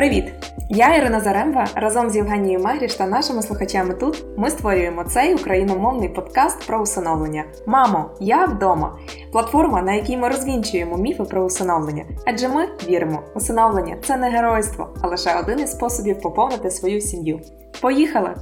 [0.00, 0.24] Привіт!
[0.70, 1.66] Я Ірина Заремба.
[1.74, 7.44] Разом з Євгенією Мегріш та нашими слухачами тут ми створюємо цей україномовний подкаст про усиновлення.
[7.66, 8.98] Мамо, я вдома.
[9.32, 12.04] Платформа, на якій ми розвінчуємо міфи про усиновлення.
[12.26, 17.40] Адже ми віримо, усиновлення це не геройство, а лише один із способів поповнити свою сім'ю.
[17.80, 18.34] Поїхали!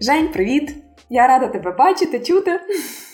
[0.00, 0.76] Жень, привіт!
[1.10, 2.60] Я рада тебе бачити, чути.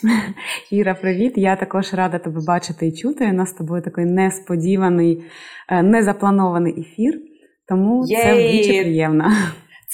[0.71, 1.33] Іра, привіт!
[1.35, 3.25] Я також рада тебе бачити і чути.
[3.25, 5.23] У нас з тобою такий несподіваний,
[5.69, 7.32] е, незапланований ефір.
[7.67, 8.21] Тому Єй!
[8.23, 9.25] це вдвічі приємно.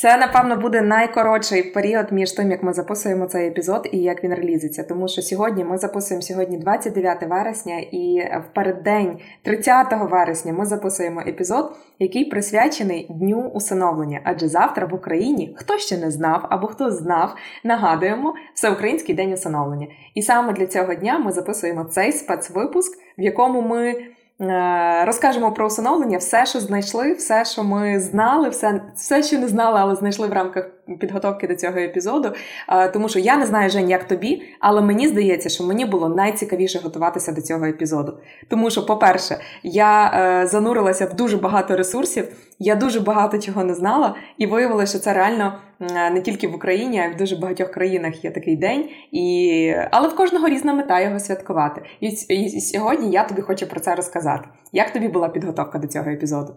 [0.02, 4.34] Це, напевно, буде найкоротший період між тим, як ми записуємо цей епізод і як він
[4.34, 4.84] релізиться.
[4.84, 11.22] Тому що сьогодні ми записуємо сьогодні 29 вересня, і в переддень 30 вересня ми записуємо
[11.28, 14.22] епізод, який присвячений дню усиновлення.
[14.23, 19.88] Адже завтра в Україні хто ще не знав або хто знав, нагадуємо всеукраїнський день усиновлення.
[20.16, 23.95] І саме для цього дня ми записуємо цей спецвипуск, в якому ми.
[24.42, 29.48] Е, розкажемо про усиновлення, все, що знайшли, все, що ми знали, все, все, що не
[29.48, 32.31] знали, але знайшли в рамках підготовки до цього епізоду.
[32.70, 36.09] Е, тому що я не знаю, Жень, як тобі, але мені здається, що мені було
[36.09, 38.14] найцікавіше готуватися до цього епізоду.
[38.48, 42.28] Тому що, по-перше, я е, занурилася в дуже багато ресурсів,
[42.59, 46.99] я дуже багато чого не знала, і виявилося, що це реально не тільки в Україні,
[46.99, 48.89] а й в дуже багатьох країнах є такий день.
[49.11, 49.73] І...
[49.91, 51.81] Але в кожного різна мета його святкувати.
[52.30, 54.50] І, сьогодні я тобі хочу про це розказати.
[54.73, 56.55] Як тобі була підготовка до цього епізоду?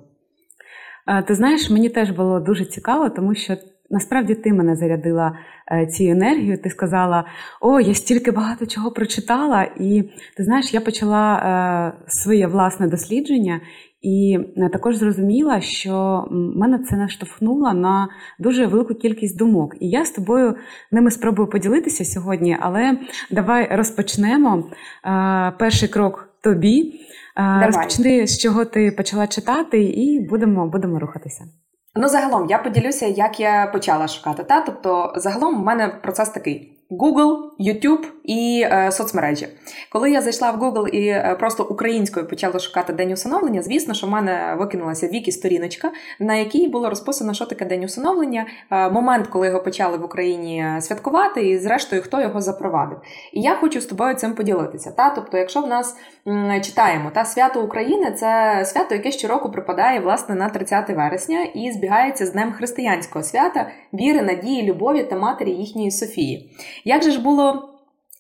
[1.09, 3.57] Е, ти знаєш, мені теж було дуже цікаво, тому що
[3.91, 5.39] насправді ти мене зарядила
[5.73, 6.63] е, цією енергією.
[6.63, 7.25] Ти сказала:
[7.61, 10.03] О, я стільки багато чого прочитала, і
[10.37, 13.61] ти знаєш, я почала е, своє власне дослідження.
[14.03, 14.39] І
[14.73, 18.09] також зрозуміла, що мене це наштовхнуло на
[18.39, 19.75] дуже велику кількість думок.
[19.81, 20.57] І я з тобою
[20.91, 22.99] ними спробую поділитися сьогодні, але
[23.31, 24.65] давай розпочнемо.
[25.59, 27.01] Перший крок тобі.
[27.37, 27.67] Давай.
[27.67, 31.45] Розпочни, з чого ти почала читати, і будемо, будемо рухатися.
[31.95, 34.45] Ну, загалом я поділюся, як я почала шукати.
[34.45, 34.61] Та?
[34.61, 39.49] Тобто, загалом у мене процес такий: Google, YouTube і е, соцмережі.
[39.91, 44.07] Коли я зайшла в Google і е, просто українською почала шукати день усиновлення, звісно, що
[44.07, 49.27] в мене викинулася вікі сторіночка, на якій було розписано, що таке день усиновлення, е, момент,
[49.27, 52.99] коли його почали в Україні святкувати, і зрештою хто його запровадив.
[53.33, 54.91] І я хочу з тобою цим поділитися.
[54.91, 55.11] Та?
[55.11, 55.97] Тобто, якщо в нас
[56.29, 61.73] м, читаємо та свято України, це свято, яке щороку припадає власне на 30 вересня і
[61.73, 66.51] збігається з Днем християнського свята, віри, надії, любові та матері їхньої Софії.
[66.85, 67.73] Як же ж було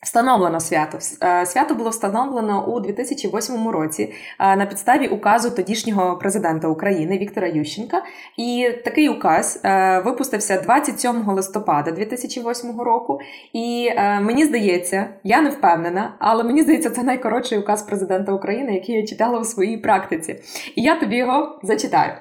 [0.02, 0.98] Встановлено свято.
[1.22, 7.48] Е, свято було встановлено у 2008 році е, на підставі указу тодішнього президента України Віктора
[7.48, 8.02] Ющенка.
[8.36, 13.20] І такий указ е, випустився 27 листопада 2008 року.
[13.52, 13.90] І
[14.20, 19.06] мені здається, я не впевнена, але мені здається, це найкоротший указ президента України, який я
[19.06, 20.36] читала у своїй практиці.
[20.74, 22.12] І я тобі його зачитаю.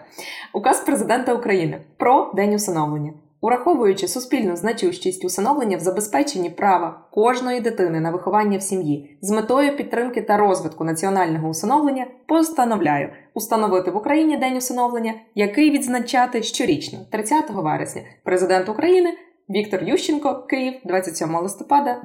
[0.53, 3.11] Указ президента України про день усиновлення.
[3.43, 9.77] Ураховуючи суспільну значущість усиновлення в забезпеченні права кожної дитини на виховання в сім'ї з метою
[9.77, 17.49] підтримки та розвитку національного усиновлення, постановляю установити в Україні день усиновлення, який відзначати щорічно, 30
[17.49, 19.13] вересня, президент України
[19.55, 22.01] Віктор Ющенко, Київ, 27 листопада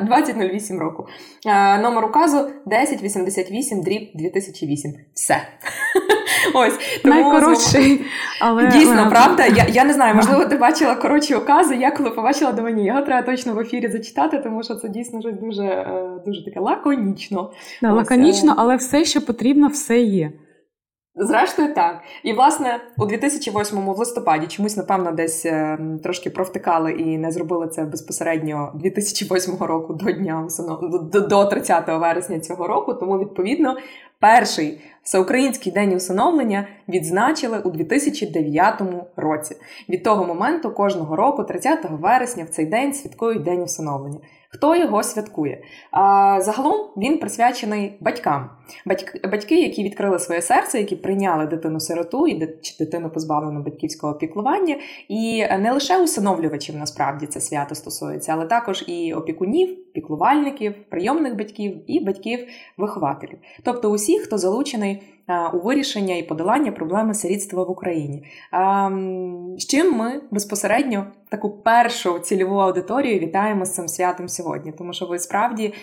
[0.00, 1.06] 2008 року.
[1.46, 4.94] Е, номер указу 1088 дріб 2008.
[5.14, 5.36] Все.
[6.54, 8.04] Ось тому Найкоротший,
[8.40, 9.46] але дійсно правда.
[9.46, 11.76] Я я не знаю, можливо, ти бачила коротші укази.
[11.76, 15.20] Я коли побачила до мені, його треба точно в ефірі зачитати, тому що це дійсно
[15.20, 17.50] щось дуже е, дуже таке лаконічно.
[17.82, 20.32] Да, Ось, лаконічно, е, але все, що потрібно, все є.
[21.16, 22.00] Зрештою, так.
[22.22, 27.68] І, власне, у 2008 в листопаді чомусь, напевно, десь е, трошки провтикали і не зробили
[27.68, 30.48] це безпосередньо 2008 року до дня
[31.12, 32.94] до 30 вересня цього року.
[32.94, 33.76] Тому, відповідно,
[34.24, 38.82] перший всеукраїнський день усиновлення відзначили у 2009
[39.16, 39.56] році.
[39.88, 44.18] Від того моменту кожного року, 30 вересня, в цей день святкують день усиновлення.
[44.48, 45.62] Хто його святкує?
[45.90, 48.50] А, Загалом він присвячений батькам.
[49.30, 54.76] Батьки, які відкрили своє серце, які прийняли дитину-сироту і чи дитину позбавлену батьківського піклування.
[55.08, 61.80] І не лише усиновлювачів насправді це свято стосується, але також і опікунів, піклувальників, прийомних батьків
[61.86, 63.38] і батьків-вихователів.
[63.62, 65.02] Тобто усіх, хто залучений
[65.52, 68.24] у вирішення і подолання проблеми сирітства в Україні.
[69.58, 75.06] З чим ми безпосередньо таку першу цільову аудиторію вітаємо з цим святом сьогодні, тому що
[75.06, 75.74] ви справді,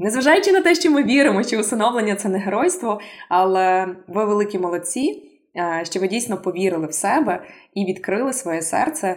[0.00, 5.30] незважаючи на те, що ми віримо, що усиновлення це не геройство, але ви великі молодці,
[5.82, 7.42] що ви дійсно повірили в себе
[7.74, 9.16] і відкрили своє серце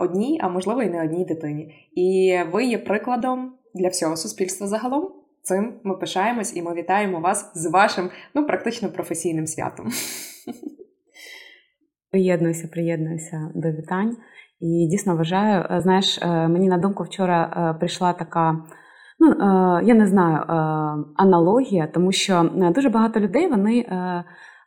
[0.00, 1.74] одній, а можливо і не одній дитині.
[1.94, 5.12] І ви є прикладом для всього суспільства загалом.
[5.42, 9.86] цим ми пишаємось і ми вітаємо вас з вашим ну практично професійним святом.
[12.10, 14.16] Приєднуюся, приєднуюся до вітань.
[14.62, 18.58] І дійсно вважаю, е, знаєш, е, мені на думку вчора е, прийшла така,
[19.18, 19.28] ну
[19.82, 20.44] я не знаю,
[21.16, 23.86] аналогія, тому що дуже багато людей вони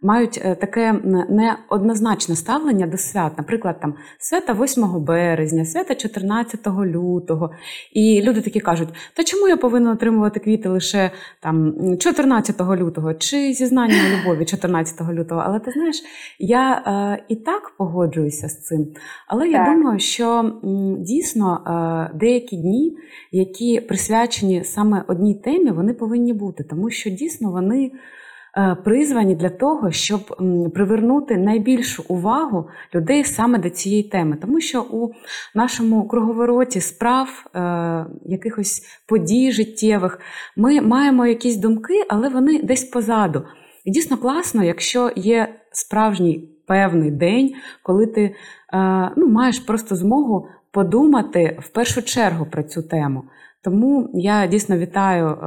[0.02, 0.94] мають е, таке
[1.30, 7.52] неоднозначне ставлення до свят, наприклад, там свята 8 березня, свята 14 лютого.
[7.94, 11.12] І люди такі кажуть: та чому я повинна отримувати квіти лише
[11.42, 15.44] там 14 лютого чи зізнання у любові 14 лютого?
[15.46, 16.04] Але ти знаєш,
[16.40, 18.88] я е, і так погоджуюся з цим.
[19.28, 19.52] Але так.
[19.52, 20.54] я думаю, що
[21.00, 22.98] дійсно е, деякі дні,
[23.32, 27.92] які присвячені саме одній темі, вони повинні бути, тому що дійсно вони.
[28.58, 30.22] Е, призвані для того, щоб
[30.74, 35.12] привернути найбільшу увагу людей саме до цієї теми, тому що у
[35.56, 37.60] нашому круговороті справ е,
[38.26, 40.20] якихось подій життєвих
[40.56, 43.44] ми маємо якісь думки, але вони десь позаду.
[43.86, 47.54] І дійсно класно, якщо є справжній певний день,
[47.84, 48.36] коли ти е,
[49.18, 53.24] ну, маєш просто змогу подумати в першу чергу про цю тему.
[53.64, 55.38] Тому я дійсно вітаю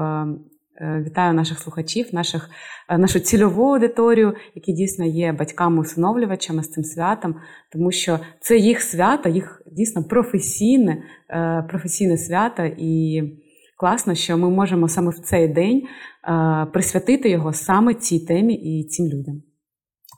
[0.81, 2.51] вітаю наших слухачів, наших,
[2.89, 7.35] е, нашу цільову аудиторію, які дійсно є батьками-усиновлювачами з цим святом,
[7.73, 13.23] тому що це їх свято, їх дійсно професійне, е, професійне свято, і
[13.77, 15.83] класно, що ми можемо саме в цей день
[16.73, 19.43] присвятити його саме цій темі і цим людям.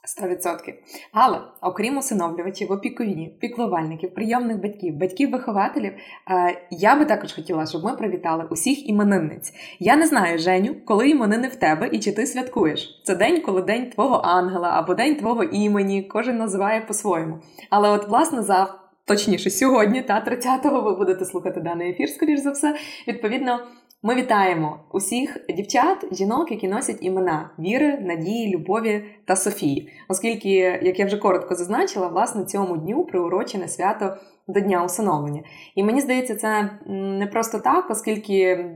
[0.05, 0.75] 100%.
[1.13, 7.97] Але окрім усиновлювачів, опікунів, піклувальників, прийомних батьків, батьків-вихователів, е, я би також хотіла, щоб ми
[7.97, 9.53] привітали усіх іменинниць.
[9.79, 13.03] Я не знаю, Женю, коли іменини в тебе і чи ти святкуєш.
[13.05, 17.39] Це день, коли день твого ангела або день твого імені, кожен називає по-своєму.
[17.71, 18.75] Але от, власне, за
[19.05, 22.77] точніше, сьогодні, та 30-го, ви будете слухати даний ефір, скоріш за все,
[23.09, 23.61] відповідно.
[24.03, 30.51] Ми вітаємо усіх дівчат, жінок, які носять імена Віри, Надії, Любові та Софії, оскільки,
[30.83, 34.17] як я вже коротко зазначила, власне цьому дню приурочене свято
[34.49, 35.43] до Дня усиновлення.
[35.75, 38.67] І мені здається, це не просто так, оскільки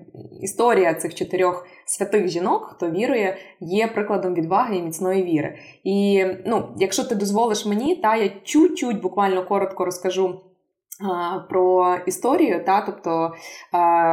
[0.42, 5.58] історія цих чотирьох святих жінок, хто вірує, є прикладом відваги і міцної віри.
[5.84, 10.40] І ну, якщо ти дозволиш мені, та я чуть-чуть буквально коротко розкажу.
[11.48, 13.32] Про історію, та тобто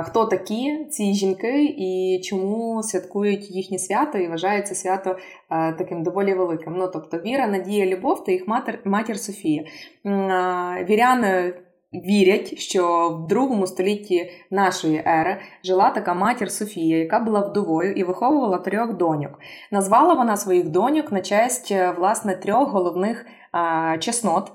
[0.04, 5.18] хто такі ці жінки і чому святкують їхнє свято і вважається свято
[5.50, 6.74] таким доволі великим.
[6.78, 9.63] Ну тобто віра, надія, любов та їх матір матір Софія.
[10.89, 11.54] Віряни
[11.94, 18.04] вірять, що в другому столітті нашої ери жила така матір Софія, яка була вдовою і
[18.04, 19.39] виховувала трьох доньок.
[19.72, 23.25] Назвала вона своїх доньок на честь власне трьох головних
[24.00, 24.51] чеснот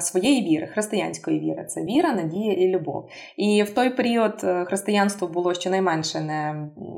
[0.00, 1.64] своєї віри, християнської віри.
[1.64, 3.08] Це віра, надія і любов.
[3.36, 6.20] І в той період е, християнство було щонайменше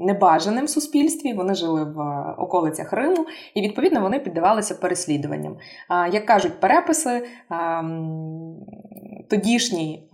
[0.01, 1.33] небажаним в суспільстві.
[1.33, 2.01] Вони жили в
[2.39, 5.57] околицях Риму, і відповідно вони піддавалися переслідуванням.
[6.13, 7.27] Як кажуть переписи,
[9.29, 10.09] тодішній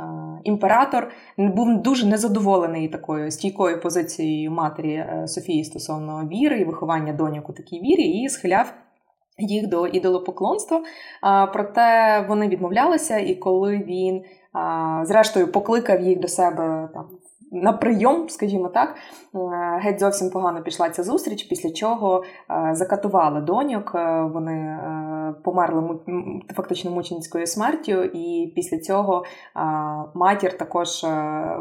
[0.45, 7.51] імператор був дуже незадоволений такою стійкою позицією матері е, Софії стосовно віри і виховання доньок
[7.51, 8.75] у такій вірі, і схиляв
[9.39, 10.83] їх до ідолопоклонства.
[11.53, 14.23] Проте вони відмовлялися, і коли він,
[15.03, 17.05] зрештою, покликав їх до себе там.
[17.53, 18.95] На прийом, скажімо так,
[19.81, 22.25] геть зовсім погано пішла ця зустріч, після чого
[22.73, 23.95] закатували доньок.
[24.33, 24.79] Вони
[25.45, 25.99] померли
[26.57, 29.25] фактично мученицькою смертю, і після цього
[30.15, 30.89] матір також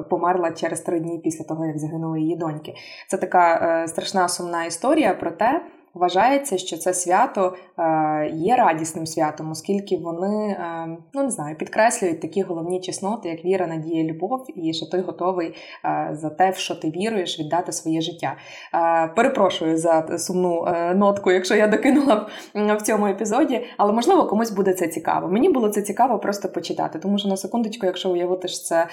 [0.10, 2.74] померла через три дні після того, як загинули її доньки.
[3.08, 5.62] Це така е, страшна сумна історія про те,
[5.98, 12.22] Вважається, що це свято е, є радісним святом, оскільки вони е, ну не знаю, підкреслюють
[12.22, 16.56] такі головні чесноти, як віра, надія, любов, і що ти готовий е, за те, в
[16.56, 18.36] що ти віруєш, віддати своє життя.
[19.16, 24.88] Перепрошую за сумну нотку, якщо я докинула в цьому епізоді, але можливо комусь буде це
[24.88, 25.27] цікаво.
[25.27, 28.88] Мені було це цікаво просто почитати, тому що на секундочку, якщо уявити, що це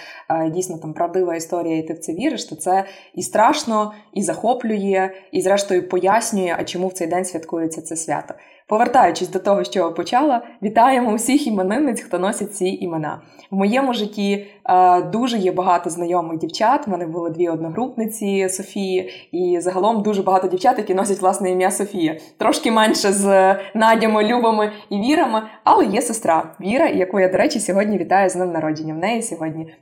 [0.50, 2.84] дійсно там правдива історія, і ти в це віриш, то це
[3.14, 8.34] і страшно, і захоплює, і зрештою пояснює, а чому цей день святкується це свято.
[8.66, 13.20] Повертаючись до того, що я почала, вітаємо усіх іменинниць, хто носить ці імена.
[13.50, 16.88] В моєму житті е, дуже є багато знайомих дівчат.
[16.88, 21.70] У мене були дві одногрупниці Софії, і загалом дуже багато дівчат, які носять власне ім'я
[21.70, 22.16] Софія.
[22.38, 27.60] Трошки менше з Надями, Любами і Вірами, але є сестра Віра, яку я, до речі,
[27.60, 28.94] сьогодні вітаю з ним народження.
[28.94, 29.74] В неї сьогодні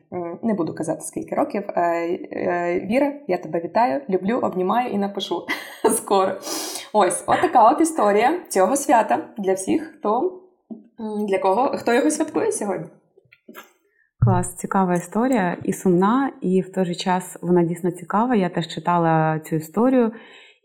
[0.43, 1.63] не буду казати скільки років.
[1.69, 1.83] Е,
[2.33, 5.47] е, Віра, я тебе вітаю, люблю, обнімаю і напишу
[5.91, 6.33] скоро.
[6.93, 10.43] Ось, отака от історія цього свята для всіх, хто
[11.29, 12.87] для кого хто його святкує сьогодні.
[14.25, 18.35] Клас, цікава історія і сумна, і в той же час вона дійсно цікава.
[18.35, 20.13] Я теж читала цю історію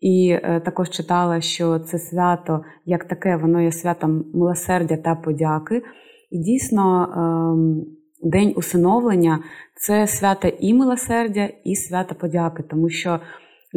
[0.01, 5.83] і е, також читала, що це свято, як таке, воно є святом милосердя та подяки.
[6.31, 9.39] І дійсно, е, День усиновлення
[9.75, 13.19] це свято і милосердя, і свято подяки, тому що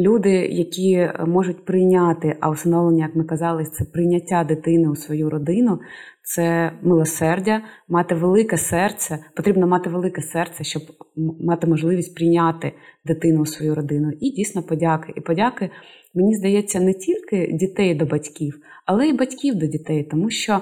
[0.01, 5.79] люди, які можуть прийняти, а усиновлення, як ми казали, це прийняття дитини у свою родину,
[6.23, 9.19] це милосердя, мати велике серце.
[9.35, 10.83] Потрібно мати велике серце, щоб
[11.41, 12.73] мати можливість прийняти
[13.05, 14.11] дитину у свою родину.
[14.19, 15.13] І дійсно подяки.
[15.15, 15.69] І подяки,
[16.13, 20.61] мені здається, не тільки дітей до батьків, але й батьків до дітей, тому що.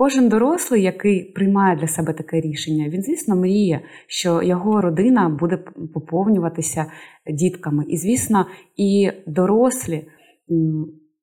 [0.00, 5.56] Кожен дорослий, який приймає для себе таке рішення, він, звісно, мріє, що його родина буде
[5.94, 6.86] поповнюватися
[7.26, 7.84] дітками.
[7.88, 10.04] І, звісно, і дорослі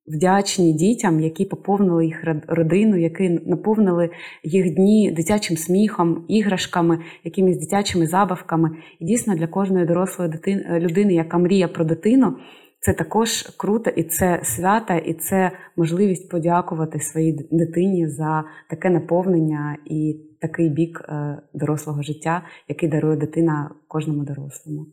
[0.07, 4.09] вдячні дітям, які поповнили їх родину, які наповнили
[4.43, 8.69] їх дні дитячим сміхом, іграшками, якимись дитячими забавками.
[8.99, 12.35] І дійсно для кожної дорослої дитини, людини, яка мріє про дитину.
[12.79, 19.77] Це також круто, і це свята, і це можливість подякувати своїй дитині за таке наповнення
[19.85, 24.85] і такий бік е, дорослого життя, який дарує дитина кожному дорослому.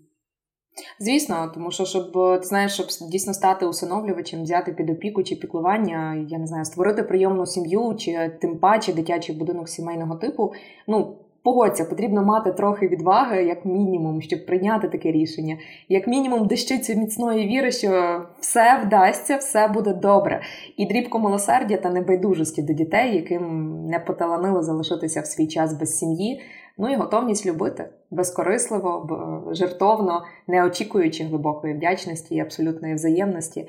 [1.00, 6.26] Звісно, тому що щоб ти знаєш, щоб дійсно стати усиновлювачем, взяти під опіку чи піклування,
[6.28, 10.52] я не знаю, створити прийомну сім'ю, чи тим паче дитячий будинок сімейного типу.
[10.88, 15.58] Ну погодься, потрібно мати трохи відваги, як мінімум, щоб прийняти таке рішення,
[15.88, 20.42] як мінімум, дещицю міцної віри, що все вдасться, все буде добре,
[20.76, 25.98] і дрібку милосердя та небайдужості до дітей, яким не поталанило залишитися в свій час без
[25.98, 26.40] сім'ї.
[26.78, 29.08] Ну і готовність любити безкорисливо,
[29.52, 33.68] жертовно, не очікуючи глибокої вдячності і абсолютної взаємності,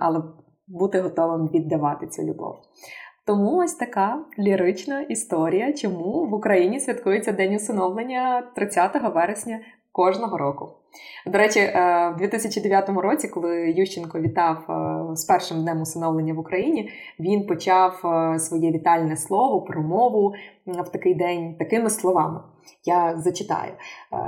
[0.00, 0.22] але
[0.68, 2.56] бути готовим віддавати цю любов.
[3.26, 9.60] Тому ось така лірична історія, чому в Україні святкується День усиновлення 30 вересня
[9.92, 10.68] кожного року.
[11.26, 16.38] До речі, е, в 2009 році, коли Ющенко вітав е, з першим днем усиновлення в
[16.38, 20.34] Україні, він почав е, своє вітальне слово, промову
[20.66, 22.40] в такий день такими словами.
[22.84, 23.72] Я зачитаю,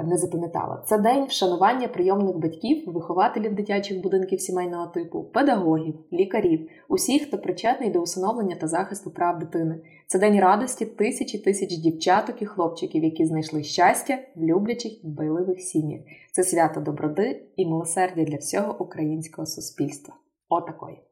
[0.04, 0.82] не запам'ятала.
[0.86, 7.90] Це день вшанування прийомних батьків, вихователів дитячих будинків сімейного типу, педагогів, лікарів, усіх, хто причетний
[7.90, 9.80] до усиновлення та захисту прав дитини.
[10.06, 16.00] Це день радості тисячі тисяч дівчаток і хлопчиків, які знайшли щастя в люблячих дбайливих сім'ях.
[16.32, 20.14] Це свято доброди і милосердя для всього українського суспільства.
[20.48, 21.02] Отакої.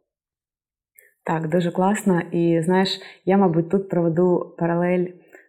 [1.24, 2.20] Так, дуже класно.
[2.20, 5.06] І знаєш, я, мабуть, тут проведу паралель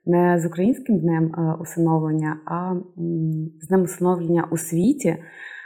[0.07, 2.73] не з українським днем е, усиновлення, а
[3.61, 5.17] з днем усиновлення у світі.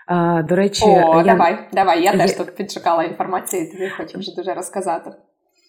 [0.09, 1.23] Е, до речі, О, я...
[1.23, 2.03] давай, давай.
[2.03, 5.11] Я, я теж тут підшукала інформацію, тобі хочу вже дуже розказати.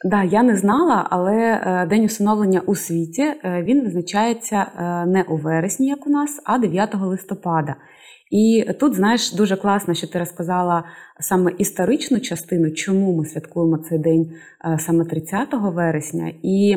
[0.05, 4.67] Да, я не знала, але е, день усиновлення у світі він визначається
[5.07, 7.75] не у вересні, як у нас, а 9 листопада.
[8.33, 10.85] І тут, знаєш, дуже класно, що ти розказала
[11.21, 14.33] саме історичну частину, чому ми святкуємо цей день
[14.65, 16.33] е, саме 30 вересня.
[16.43, 16.77] І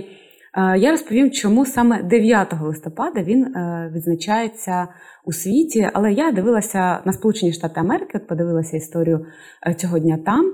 [0.58, 4.88] е, я розповім, чому саме 9 листопада він е, відзначається
[5.26, 5.90] у світі.
[5.94, 9.26] Але я дивилася на Сполучені Штати Америки, подивилася історію
[9.78, 10.54] цього дня там.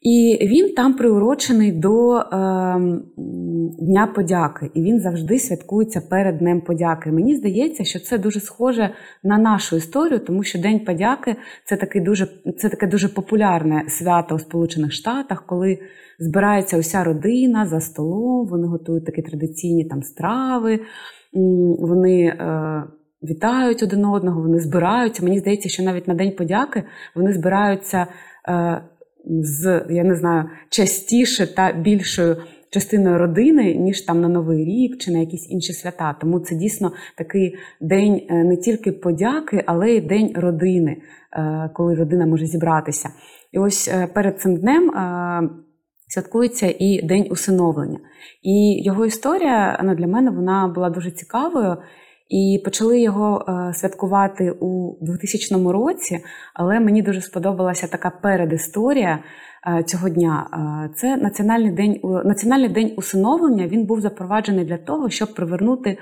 [0.00, 2.24] І він там приурочений до е,
[3.78, 7.12] Дня подяки, і він завжди святкується перед Днем подяки.
[7.12, 8.90] Мені здається, що це дуже схоже
[9.22, 12.26] на нашу історію, тому що День подяки це таке дуже
[12.58, 15.78] це таке дуже популярне свято у Сполучених Штатах, коли
[16.18, 20.80] збирається уся родина за столом, вони готують такі традиційні там страви,
[21.78, 22.24] вони.
[22.24, 22.84] Е,
[23.22, 25.24] Вітають один одного, вони збираються.
[25.24, 26.82] Мені здається, що навіть на День подяки
[27.14, 28.06] вони збираються
[28.48, 28.82] е,
[29.24, 32.36] з я не знаю частіше та більшою
[32.70, 36.16] частиною родини, ніж там на Новий рік чи на якісь інші свята.
[36.20, 40.96] Тому це дійсно такий день е, не тільки подяки, але й день родини,
[41.32, 43.08] е, коли родина може зібратися.
[43.52, 44.90] І ось е, перед цим днем.
[46.10, 47.98] Святкується і день усиновлення.
[48.42, 51.76] І його історія ну, для мене вона була дуже цікавою.
[52.28, 56.18] І почали його е, святкувати у 2000 році,
[56.54, 59.18] але мені дуже сподобалася така передісторія
[59.78, 60.46] е, цього дня.
[60.52, 63.66] Е, це національний день національний день усиновлення.
[63.66, 65.98] Він був запроваджений для того, щоб привернути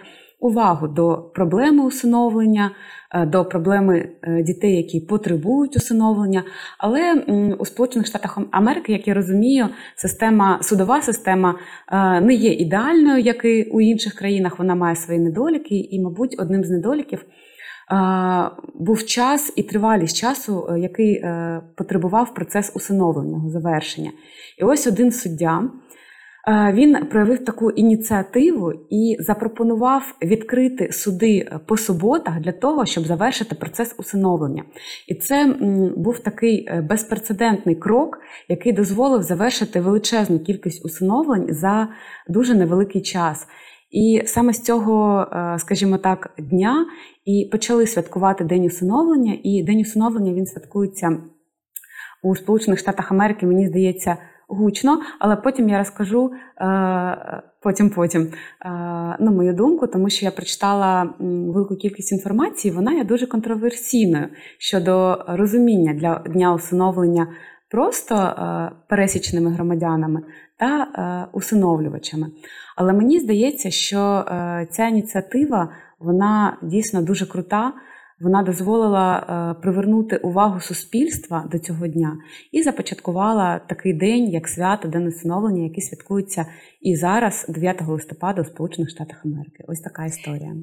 [0.47, 2.71] увагу до проблеми усиновлення,
[3.15, 6.45] е, до проблеми е, дітей, які потребують усиновлення.
[6.79, 7.15] Але
[7.59, 11.55] у Сполучених Штатах Америки, як я розумію, система судова система
[11.93, 14.59] е, не є ідеальною, як і у інших країнах.
[14.59, 17.25] Вона має свої недоліки, і, мабуть, одним з недоліків.
[18.75, 21.25] Був час і тривалість часу, який
[21.77, 24.11] потребував процес усиновлення завершення.
[24.59, 25.63] І ось один суддя
[26.73, 33.95] він проявив таку ініціативу і запропонував відкрити суди по суботах для того, щоб завершити процес
[33.99, 34.65] усиновлення.
[35.09, 35.57] І це
[35.97, 41.89] був такий е, безпрецедентний крок, який дозволив завершити величезну кількість усиновлень за
[42.29, 43.47] дуже невеликий час.
[43.91, 46.87] І саме з цього, е, скажімо так, дня
[47.25, 49.39] і почали святкувати День усиновлення.
[49.43, 51.19] І День усиновлення він святкується
[52.23, 54.17] у Сполучених Штатах Америки, мені здається
[54.49, 60.31] гучно, але потім я розкажу е, потім потім е, ну, мою думку, тому що я
[60.31, 67.27] прочитала велику кількість інформації, вона є дуже контроверсійною щодо розуміння для дня усиновлення
[67.71, 70.23] просто е, пересічними громадянами
[70.59, 72.27] та усиновлювачами.
[72.77, 74.25] Але мені здається, що
[74.71, 77.73] ця ініціатива вона дійсно дуже крута.
[78.21, 82.19] Вона дозволила е, привернути увагу суспільства до цього дня
[82.53, 86.47] і започаткувала такий день, як свято День усиновлення, який святкується
[86.81, 89.65] і зараз, 9 листопада, у Сполучених Штатах Америки.
[89.69, 90.57] Ось така історія.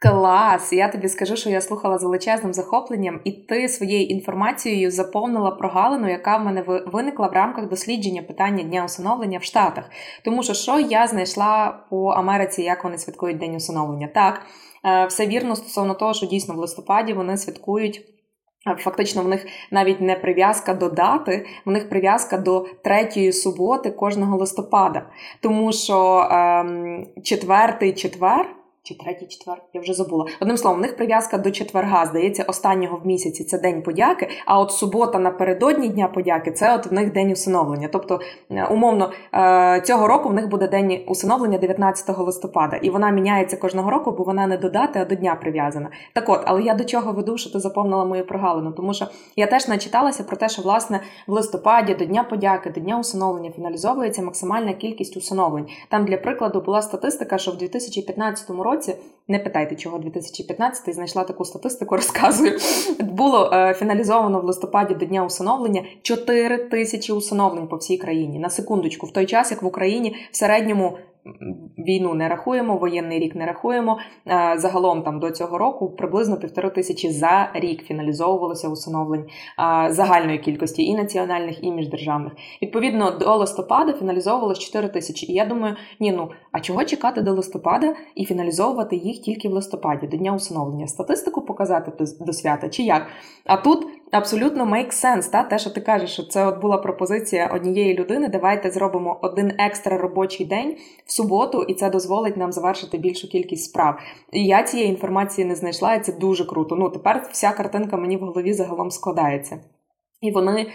[0.00, 0.72] Клас!
[0.72, 6.10] Я тобі скажу, що я слухала з величезним захопленням, і ти своєю інформацією заповнила прогалину,
[6.10, 9.84] яка в мене виникла в рамках дослідження питання дня усиновлення в Штатах.
[10.24, 14.08] Тому що що я знайшла по Америці, як вони святкують День усиновлення?
[14.14, 14.42] Так,
[14.84, 18.00] е, все вірно стосовно того, що дійсно в листопаді вони святкують.
[18.66, 23.90] Е, фактично, в них навіть не прив'язка до дати, в них прив'язка до третьої суботи
[23.90, 25.06] кожного листопада.
[25.40, 30.26] Тому що ем, четвертий четвер чи третій четвер, я вже забула.
[30.40, 34.28] Одним словом, в них прив'язка до четверга, здається, останнього в місяці це день подяки.
[34.46, 37.88] А от субота напередодні Дня подяки це от в них день усиновлення.
[37.92, 38.20] Тобто,
[38.50, 43.56] е, умовно, е, цього року в них буде день усиновлення 19 листопада, і вона міняється
[43.56, 45.88] кожного року, бо вона не до дати, а до дня прив'язана.
[46.12, 49.06] Так от, але я до чого веду, що ти заповнила мою прогалину, тому що
[49.36, 53.50] я теж начиталася про те, що власне в листопаді до Дня подяки, до Дня усиновлення
[53.50, 55.66] фіналізовується максимальна кількість усиновлень.
[55.88, 58.94] Там для прикладу була статистика, що в 2015 році році.
[59.28, 62.58] Не питайте, чого 2015 знайшла таку статистику, розказую.
[63.00, 68.38] Було е, фіналізовано в листопаді до дня усиновлення 4 тисячі усиновлень по всій країні.
[68.38, 70.98] На секундочку, в той час, як в Україні в середньому
[71.78, 73.98] війну не рахуємо, воєнний рік не рахуємо.
[74.26, 80.38] Е, загалом там до цього року приблизно півтори тисячі за рік фіналізовувалося усиновлень е, загальної
[80.38, 82.32] кількості і національних, і міждержавних.
[82.62, 85.32] Відповідно, до листопада фіналізовувалось 4 тисячі.
[85.32, 89.52] І я думаю, ні, ну а чого чекати до листопада і фіналізовувати їх тільки в
[89.52, 90.86] листопаді, до дня усиновлення?
[90.86, 93.06] Статистику показати до свята чи як?
[93.44, 97.50] А тут абсолютно make sense, та те, що ти кажеш, що це от була пропозиція
[97.54, 98.28] однієї людини.
[98.28, 103.64] Давайте зробимо один екстра робочий день в суботу, і це дозволить нам завершити більшу кількість
[103.64, 103.98] справ.
[104.32, 106.76] І я цієї інформації не знайшла, і це дуже круто.
[106.76, 109.60] Ну тепер вся картинка мені в голові загалом складається.
[110.20, 110.66] І вони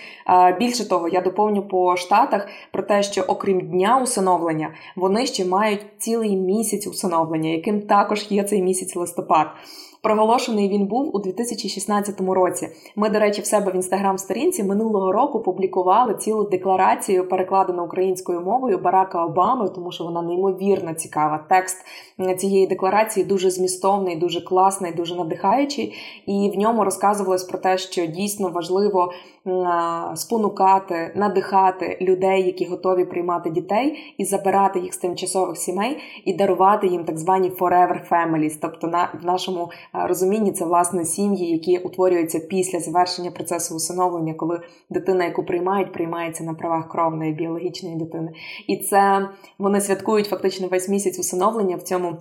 [0.60, 5.86] більше того, я доповню по штатах про те, що окрім дня усиновлення, вони ще мають
[5.98, 9.48] цілий місяць усиновлення, яким також є цей місяць листопад.
[10.04, 12.70] Проголошений він був у 2016 році.
[12.96, 18.78] Ми, до речі, в себе в інстаграм-сторінці минулого року публікували цілу декларацію, перекладену українською мовою
[18.78, 21.46] Барака Обами, тому що вона неймовірно цікава.
[21.50, 21.78] Текст
[22.38, 25.94] цієї декларації дуже змістовний, дуже класний, дуже надихаючий.
[26.26, 29.14] І в ньому розказувалось про те, що дійсно важливо
[30.16, 36.88] спонукати, надихати людей, які готові приймати дітей, і забирати їх з тимчасових сімей, і дарувати
[36.88, 38.58] їм так звані forever families.
[38.62, 44.62] Тобто, на в нашому розумінні це власне сім'ї, які утворюються після завершення процесу усиновлення, коли
[44.90, 48.32] дитина, яку приймають, приймається на правах кровної біологічної дитини.
[48.68, 52.18] І це вони святкують фактично весь місяць усиновлення в цьому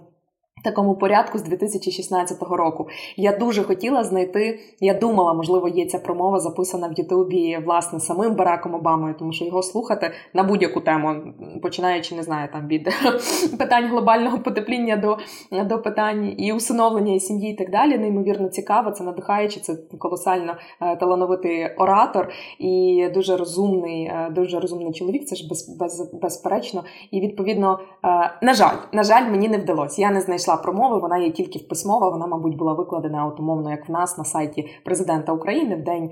[0.65, 2.89] такому порядку з 2016 року.
[3.17, 4.61] Я дуже хотіла знайти.
[4.81, 9.45] Я думала, можливо, є ця промова записана в Ютубі власне самим Бараком Обамою, тому що
[9.45, 11.15] його слухати на будь-яку тему,
[11.63, 12.89] починаючи, не знаю, там від
[13.59, 15.19] питань глобального потепління до
[15.65, 17.99] до питань і усиновлення і сім'ї, і так далі.
[17.99, 24.93] Неймовірно цікаво, це надихаюче, це колосально е, талановитий оратор і дуже розумний, е, дуже розумний
[24.93, 25.25] чоловік.
[25.25, 26.85] Це ж без, без, безперечно.
[27.11, 28.09] І відповідно, е,
[28.43, 30.03] на жаль, на жаль, мені не вдалося.
[30.03, 33.41] Я не знайшла знайшла промови, вона є тільки в письмова, вона, мабуть, була викладена от,
[33.41, 36.11] умовно, як в нас на сайті президента України в день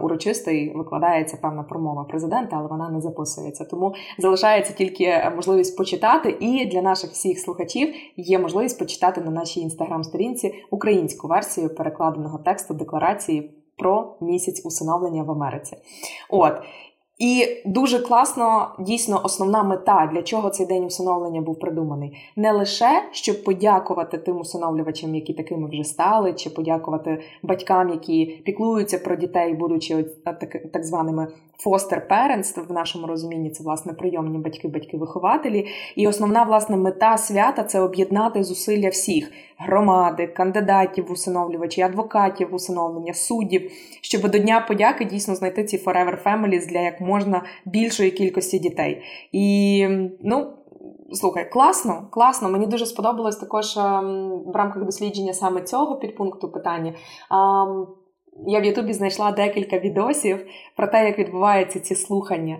[0.00, 3.64] урочистий викладається певна промова президента, але вона не записується.
[3.64, 6.36] Тому залишається тільки можливість почитати.
[6.40, 12.74] І для наших всіх слухачів є можливість почитати на нашій інстаграм-сторінці українську версію перекладеного тексту
[12.74, 15.76] декларації про місяць усиновлення в Америці.
[16.30, 16.52] От.
[17.18, 23.02] І дуже класно, дійсно, основна мета, для чого цей день усиновлення був придуманий, не лише
[23.12, 29.54] щоб подякувати тим усиновлювачам, які такими вже стали, чи подякувати батькам, які піклуються про дітей,
[29.54, 30.04] будучи
[30.72, 35.66] так, званими фостер парентс в нашому розумінні, це власне прийомні батьки, батьки-вихователі.
[35.96, 43.14] І основна власне мета свята це об'єднати зусилля всіх громади, кандидатів в усиновлювачі, адвокатів усиновлення,
[43.14, 43.70] суддів,
[44.00, 49.02] щоб до Дня подяки дійсно знайти ці forever families для як можна більшої кількості дітей.
[49.32, 49.86] І
[50.20, 50.52] ну.
[51.14, 52.48] Слухай, класно, класно.
[52.48, 56.90] Мені дуже сподобалось також ем, в рамках дослідження саме цього підпункту питання.
[56.90, 57.86] Ем,
[58.46, 62.58] я в Ютубі знайшла декілька відосів про те, як відбуваються ці слухання.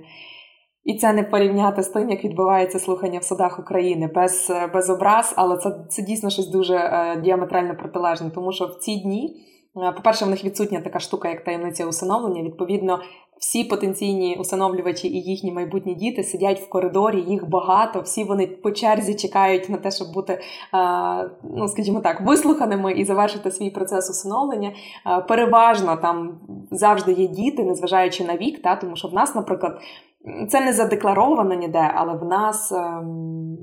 [0.84, 5.34] І це не порівняти з тим, як відбувається слухання в судах України без без образ,
[5.36, 9.36] але це це дійсно щось дуже е, діаметрально протилежне, тому що в ці дні,
[9.76, 12.42] е, по-перше, в них відсутня така штука, як таємниця усиновлення.
[12.42, 13.00] Відповідно,
[13.42, 18.00] всі потенційні усиновлювачі і їхні майбутні діти сидять в коридорі, їх багато.
[18.00, 20.40] Всі вони по черзі чекають на те, щоб бути,
[21.56, 24.72] ну скажімо так, вислуханими і завершити свій процес усиновлення.
[25.28, 29.80] Переважно там завжди є діти, незважаючи на вік, та тому що в нас, наприклад.
[30.48, 33.58] Це не задекларовано ніде, але в нас ем,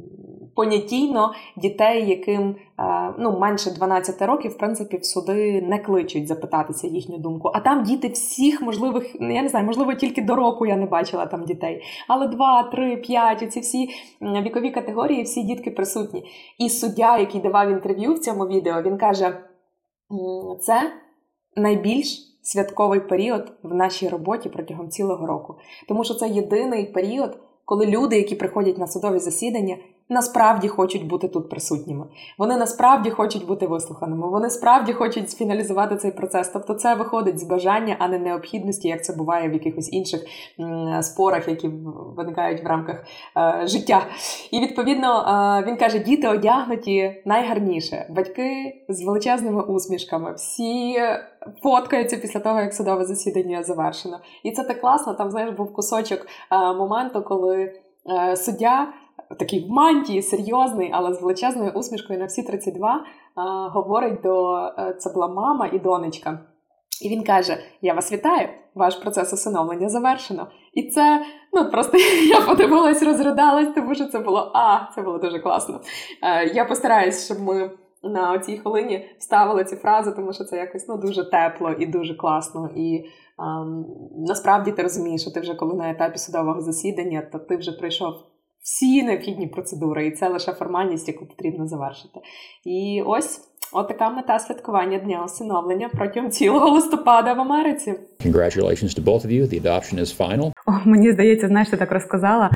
[0.60, 6.88] понятійно дітей, яким е, ну, менше 12 років, в принципі, в суди не кличуть запитатися
[6.88, 7.52] їхню думку.
[7.54, 10.86] А там діти всіх можливих, ну, я не знаю, можливо, тільки до року я не
[10.86, 11.84] бачила там дітей.
[12.08, 13.90] Але 2, 3, 5, оці всі
[14.22, 16.24] вікові категорії, всі дітки присутні.
[16.58, 19.38] І суддя, який давав інтерв'ю в цьому відео, він каже:
[20.62, 20.92] це
[21.56, 25.56] найбільш святковий період в нашій роботі протягом цілого року,
[25.88, 29.78] тому що це єдиний період, коли люди, які приходять на судові засідання,
[30.10, 32.06] насправді хочуть бути тут присутніми.
[32.38, 34.30] Вони насправді хочуть бути вислуханими.
[34.30, 36.50] Вони справді хочуть фіналізувати цей процес.
[36.50, 40.22] Тобто, це виходить з бажання, а не необхідності, як це буває в якихось інших
[41.02, 41.70] спорах, які
[42.18, 43.04] виникають в рамках
[43.38, 44.02] е, життя.
[44.52, 50.96] І відповідно е, він каже: діти одягнуті найгарніше, батьки з величезними усмішками, всі.
[51.64, 54.20] Фоткаються після того, як судове засідання завершено.
[54.44, 55.14] І це так класно.
[55.14, 57.74] Там знаєш, був кусочок е, моменту, коли
[58.10, 58.88] е, суддя
[59.36, 64.96] такий в мантії, серйозний, але з величезною усмішкою на всі 32, а, говорить до е,
[65.00, 66.40] це була мама і донечка.
[67.02, 70.48] І він каже: Я вас вітаю, ваш процес усиновлення завершено.
[70.74, 71.98] І це ну просто
[72.30, 75.82] я подивилась, розридалась, тому що це було а, це було дуже класно.
[76.24, 77.72] Е, я постараюсь, щоб ми
[78.04, 82.16] на цій хвилині вставили ці фрази, тому що це якось ну дуже тепло і дуже
[82.16, 82.70] класно.
[82.76, 83.06] І
[83.40, 83.86] ем,
[84.18, 88.14] насправді ти розумієш, що ти вже коли на етапі судового засідання, то ти вже пройшов
[88.62, 92.20] всі необхідні процедури, і це лише формальність, яку потрібно завершити.
[92.66, 93.42] І ось
[93.72, 97.94] отака така мета святкування дня усиновлення протягом цілого листопада в Америці.
[98.26, 99.48] Congratulations to both of you.
[99.48, 100.52] The adoption is final.
[100.70, 102.50] О, мені здається, знаєш, ти так розказала.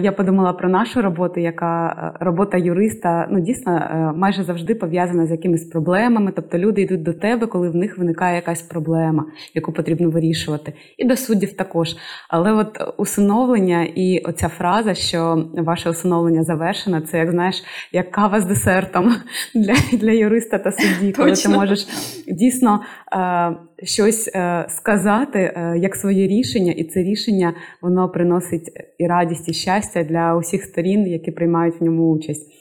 [0.00, 5.26] Я подумала про нашу роботу, яка е, робота юриста ну дійсно е, майже завжди пов'язана
[5.26, 6.32] з якимись проблемами.
[6.36, 11.04] Тобто люди йдуть до тебе, коли в них виникає якась проблема, яку потрібно вирішувати, і
[11.04, 11.96] до суддів також.
[12.28, 18.40] Але от усиновлення і оця фраза, що ваше усиновлення завершено, це як знаєш, як кава
[18.40, 19.14] з десертом
[19.54, 21.86] для для юриста та судді, коли ти можеш
[22.28, 22.80] дійсно
[23.12, 24.30] е, щось
[24.68, 30.62] сказати як своє рішення, і це рішення воно приносить і радість, і щастя для усіх
[30.62, 32.52] сторін, які приймають в ньому участь.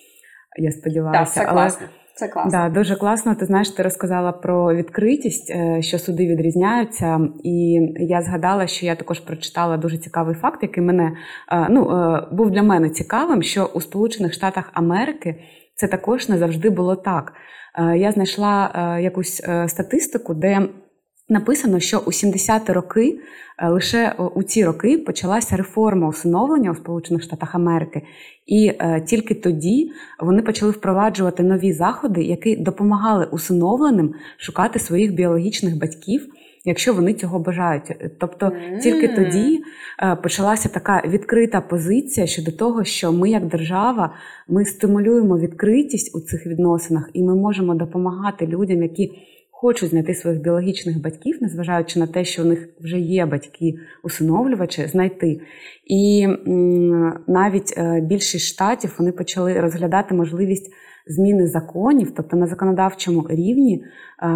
[0.57, 1.87] Я сподіваюся, Так, це класно.
[2.15, 2.51] Це класно.
[2.51, 3.35] Да, дуже класно.
[3.35, 8.95] Ти знаєш, ти розказала про відкритість, е, що суди відрізняються, і я згадала, що я
[8.95, 11.11] також прочитала дуже цікавий факт, який мене
[11.51, 15.35] е, ну е, був для мене цікавим, що у Сполучених Штатах Америки
[15.75, 17.33] це також не завжди було так.
[17.95, 20.69] Я знайшла якусь статистику, де
[21.29, 23.19] Написано, що у 70-ті роки
[23.59, 28.01] е, лише е, у ці роки почалася реформа усиновлення у Сполучених Штатах Америки,
[28.45, 35.79] і е, тільки тоді вони почали впроваджувати нові заходи, які допомагали усиновленим шукати своїх біологічних
[35.79, 36.27] батьків,
[36.65, 37.91] якщо вони цього бажають.
[38.19, 38.51] Тобто
[38.83, 39.63] тільки тоді
[40.03, 44.13] е, почалася така відкрита позиція щодо того, що ми, як держава,
[44.47, 49.11] ми стимулюємо відкритість у цих відносинах, і ми можемо допомагати людям, які
[49.65, 55.41] хочуть знайти своїх біологічних батьків, незважаючи на те, що у них вже є батьки-усиновлювачі, знайти.
[55.85, 56.27] І
[57.27, 60.73] навіть е, більшість штатів вони почали розглядати можливість
[61.07, 64.27] зміни законів, тобто на законодавчому рівні е,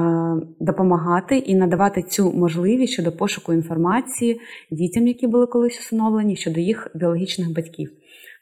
[0.60, 6.88] допомагати і надавати цю можливість щодо пошуку інформації дітям, які були колись усиновлені, щодо їх
[6.96, 7.92] біологічних батьків.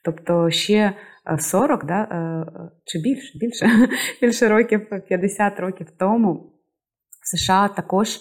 [0.03, 0.93] Тобто ще
[1.39, 2.47] 40, е, да,
[2.85, 3.69] чи більше, більше,
[4.21, 6.56] більше років, 50 років тому
[7.35, 8.19] США також,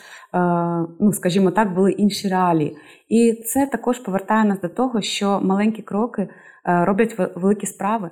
[1.01, 2.77] ну скажімо так, були інші реалії.
[3.09, 6.29] І це також повертає нас до того, що маленькі кроки
[6.65, 8.11] роблять великі справи.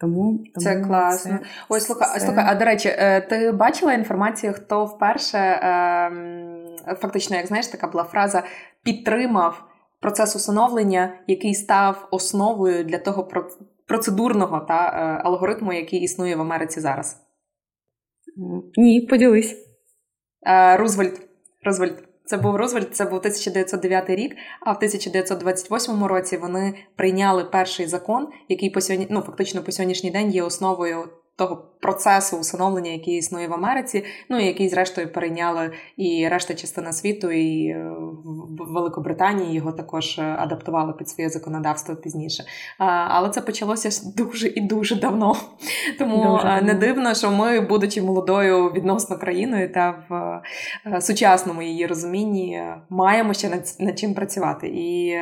[0.00, 1.38] Тому, тому це класно.
[1.38, 2.26] Це, Ой, слухай, це...
[2.26, 5.38] слухай, а до речі, е, ти бачила інформацію, хто вперше
[7.00, 8.42] фактично, як знаєш, така була фраза
[8.84, 9.64] підтримав
[10.00, 13.28] процес усиновлення, який став основою для того
[13.86, 17.16] процедурного та е, алгоритму, який існує в Америці зараз?
[18.76, 19.65] Ні, поділись.
[20.46, 21.20] Е, Рузвельт.
[21.64, 22.02] Рузвельт.
[22.24, 24.36] Це був Рузвельт, це був 1909 рік.
[24.60, 30.10] А в 1928 році вони прийняли перший закон, який по сьогодні, ну фактично по сьогоднішній
[30.10, 35.70] день є основою того процесу усиновлення, який існує в Америці, ну і який, зрештою, перейняли
[35.96, 37.92] і решта частина світу, і е,
[38.58, 42.44] в Великобританії його також е, адаптували під своє законодавство пізніше.
[43.08, 45.36] Але це почалося дуже і дуже давно.
[45.98, 51.86] Тому дуже е, не дивно, що ми, будучи молодою відносно країною та в сучасному її
[51.86, 54.68] розумінні, маємо ще над, над чим працювати.
[54.68, 55.16] І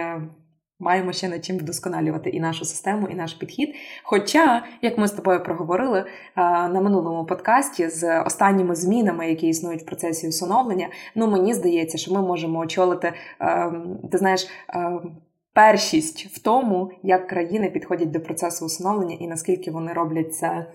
[0.85, 3.75] Маємо ще над чим вдосконалювати і нашу систему, і наш підхід.
[4.03, 6.05] Хоча, як ми з тобою проговорили
[6.37, 12.15] на минулому подкасті з останніми змінами, які існують в процесі усиновлення, ну мені здається, що
[12.15, 15.17] ми можемо очолити, ем, ти знаєш, ем,
[15.53, 20.67] першість в тому, як країни підходять до процесу усиновлення і наскільки вони роблять це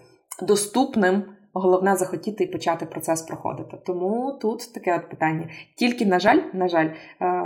[0.42, 3.78] доступним головне захотіти і почати процес проходити.
[3.86, 5.50] Тому тут таке от питання.
[5.76, 6.96] Тільки, на жаль, на жаль, е,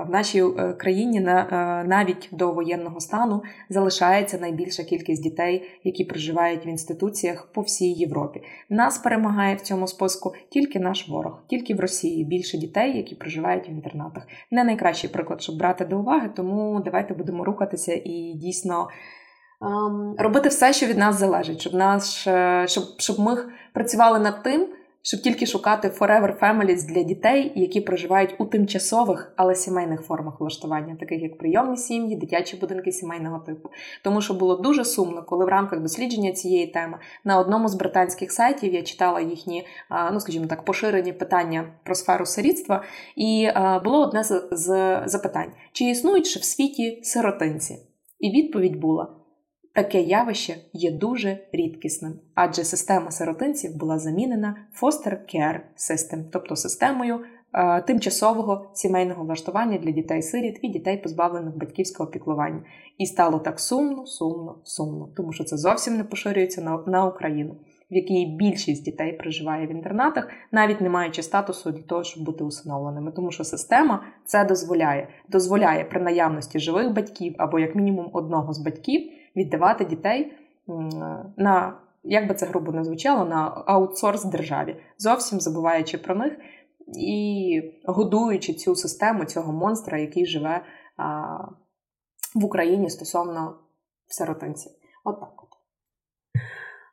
[0.08, 1.46] в нашій е, країні е,
[1.88, 8.42] навіть до воєнного стану залишається найбільша кількість дітей, які проживають в інституціях по всій Європі.
[8.70, 13.70] Нас перемагає в цьому списку тільки наш ворог, тільки в Росії більше дітей, які проживають
[13.70, 14.28] в інтернатах.
[14.52, 18.88] Не найкращий приклад, щоб брати до уваги, тому давайте будемо рухатися і дійсно.
[19.63, 23.38] Ем, робити все, що від нас залежить, щоб наш, е, щоб, щоб ми
[23.73, 24.67] працювали над тим,
[25.02, 30.95] щоб тільки шукати forever families для дітей, які проживають у тимчасових, але сімейних формах влаштування,
[30.99, 33.69] таких як прийомні сім'ї, дитячі будинки сімейного типу.
[34.04, 38.32] Тому що було дуже сумно, коли в рамках дослідження цієї теми на одному з британських
[38.32, 39.67] сайтів я читала їхні,
[40.13, 42.84] ну скажімо так, поширені питання про сферу сирітства,
[43.15, 43.49] і
[43.84, 47.78] було одне з запитань: чи існують ще в світі сиротинці?
[48.19, 49.22] І відповідь була.
[49.75, 57.19] Таке явище є дуже рідкісним, адже система сиротинців була замінена Foster Care System, тобто системою
[57.53, 62.62] е, тимчасового сімейного влаштування для дітей-сиріт і дітей, позбавлених батьківського піклування.
[62.97, 67.55] І стало так сумно, сумно, сумно, тому що це зовсім не поширюється на, на Україну,
[67.91, 72.43] в якій більшість дітей проживає в інтернатах, навіть не маючи статусу для того, щоб бути
[72.43, 73.12] усиновленими.
[73.12, 78.59] Тому що система це дозволяє, дозволяє при наявності живих батьків або як мінімум одного з
[78.59, 80.34] батьків віддавати дітей
[81.38, 86.34] на, як би це грубо не звучало, на аутсорс державі, зовсім забуваючи про них
[87.00, 90.65] і годуючи цю систему цього монстра, який живе
[90.98, 91.38] а,
[92.36, 93.56] в Україні стосовно
[94.08, 94.72] сиротинців.
[95.04, 95.30] От так.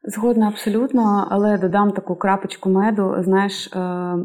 [0.02, 3.16] Згодна абсолютно, але додам таку крапочку меду.
[3.18, 4.16] Знаєш, е,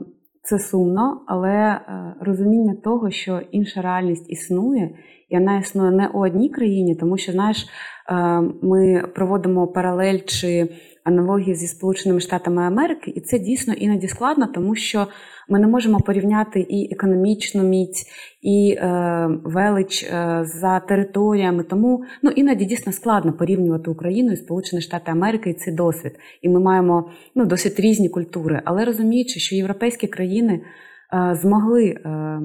[0.46, 4.90] це сумно, але е, розуміння того, що інша реальність існує,
[5.30, 7.68] і вона існує не у одній країні, тому що, знаєш,
[8.10, 10.70] е, ми проводимо паралель чи
[11.04, 15.08] аналогії зі Сполученими Штатами Америки, і це дійсно іноді складно, тому що
[15.50, 18.06] ми не можемо порівняти і економічну міць,
[18.42, 21.64] і е, велич е, за територіями.
[21.64, 26.20] Тому ну іноді дійсно складно порівнювати Україну і Сполучені Штати Америки і цей досвід.
[26.42, 30.62] І ми маємо ну досить різні культури, але розуміючи, що європейські країни
[31.14, 32.40] е, змогли е,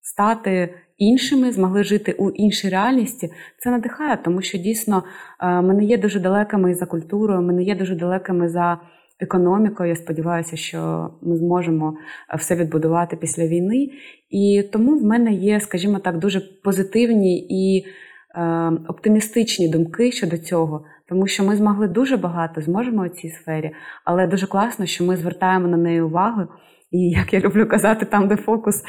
[0.00, 5.04] стати іншими, змогли жити у іншій реальності, це надихає, тому що дійсно
[5.40, 8.80] е, ми не є дуже далекими за культурою, ми не є дуже далекими за
[9.20, 9.88] економікою.
[9.88, 11.96] Я сподіваюся, що ми зможемо
[12.34, 13.88] е, все відбудувати після війни.
[14.30, 17.86] І тому в мене є, скажімо так, дуже позитивні і
[18.34, 20.84] е, оптимістичні думки щодо цього.
[21.08, 23.70] Тому що ми змогли дуже багато, зможемо у цій сфері,
[24.04, 26.42] але дуже класно, що ми звертаємо на неї увагу.
[26.90, 28.82] І як я люблю казати, там, де фокус,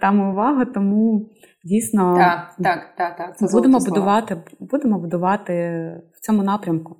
[0.00, 0.64] там увага.
[0.64, 1.30] Тому
[1.66, 3.38] Дійсно, так, так, так, так.
[3.38, 5.52] Це будемо будувати, будемо будувати
[6.14, 6.96] в цьому напрямку.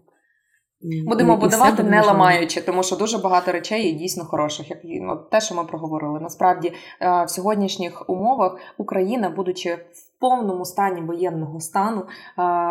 [1.06, 4.78] Будемо і, будувати, не не ламаючи, тому що дуже багато речей є дійсно хороших, як
[4.84, 6.20] ну, те, що ми проговорили.
[6.20, 9.78] Насправді, е, в сьогоднішніх умовах Україна, будучи
[10.18, 12.02] повному стані воєнного стану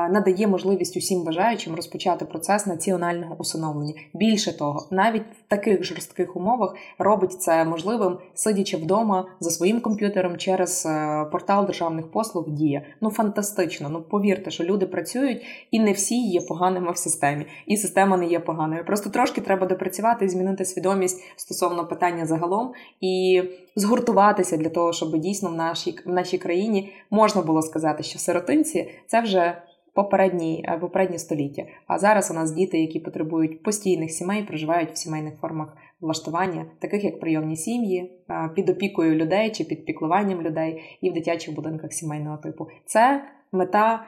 [0.09, 3.93] надає можливість усім бажаючим розпочати процес національного усиновлення.
[4.13, 10.37] Більше того, навіть в таких жорстких умовах робить це можливим, сидячи вдома за своїм комп'ютером
[10.37, 12.81] через е, портал державних послуг Дія.
[13.01, 13.89] Ну фантастично.
[13.89, 18.25] Ну повірте, що люди працюють, і не всі є поганими в системі, і система не
[18.25, 18.85] є поганою.
[18.85, 23.43] Просто трошки треба допрацювати і змінити свідомість стосовно питання загалом і
[23.75, 28.89] згуртуватися для того, щоб дійсно в нашій в нашій країні можна було сказати, що сиротинці
[29.07, 29.61] це вже
[29.95, 31.63] попередні, е, попереднє століття.
[31.87, 37.03] А зараз у нас діти, які потребують постійних сімей, проживають в сімейних формах влаштування, таких
[37.03, 41.93] як прийомні сім'ї, е, під опікою людей чи під піклуванням людей і в дитячих будинках
[41.93, 42.67] сімейного типу.
[42.85, 44.05] Це мета.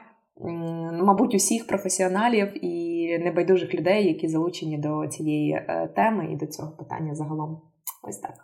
[0.92, 6.70] Мабуть, усіх професіоналів і небайдужих людей, які залучені до цієї е, теми і до цього
[6.70, 7.60] питання загалом.
[8.02, 8.34] Ось так.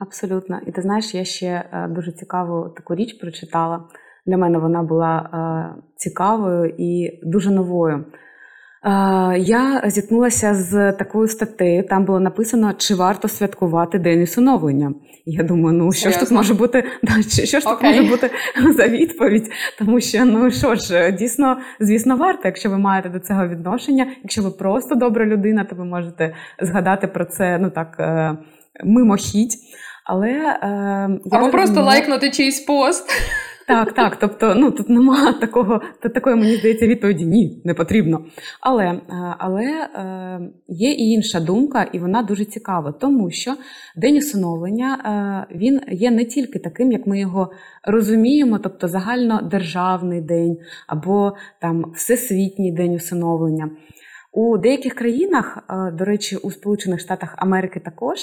[0.00, 0.60] Абсолютно.
[0.66, 3.84] І ти знаєш, я ще е, дуже цікаву таку річ прочитала.
[4.26, 7.96] Для мене вона була е, цікавою і дуже новою.
[7.96, 8.04] Е,
[9.38, 14.94] я зіткнулася з такою статтею, там було написано, чи варто святкувати День усиновлення.
[15.26, 18.30] Я думаю, ну що ж тут може бути да, що ж тут може бути
[18.76, 19.50] за відповідь?
[19.78, 24.42] Тому що ну що ж, дійсно, звісно, варто, якщо ви маєте до цього відношення, якщо
[24.42, 27.96] ви просто добра людина, то ви можете згадати про це ну так
[28.84, 29.56] мимохідь.
[30.12, 30.66] Але е,
[31.24, 33.10] я або просто лайкнути чийсь пост.
[33.66, 34.16] Так, так.
[34.16, 35.80] Тобто, ну тут немає такого,
[36.14, 38.24] такої, мені здається, відповіді ні, не потрібно.
[38.60, 39.00] Але е,
[39.38, 43.54] але е, є і інша думка, і вона дуже цікава, тому що
[43.96, 44.98] день усиновлення
[45.50, 47.52] е, він є не тільки таким, як ми його
[47.84, 53.70] розуміємо, тобто загальнодержавний день або там всесвітній день усиновлення.
[54.32, 58.18] У деяких країнах, е, до речі, у Сполучених Штатах Америки також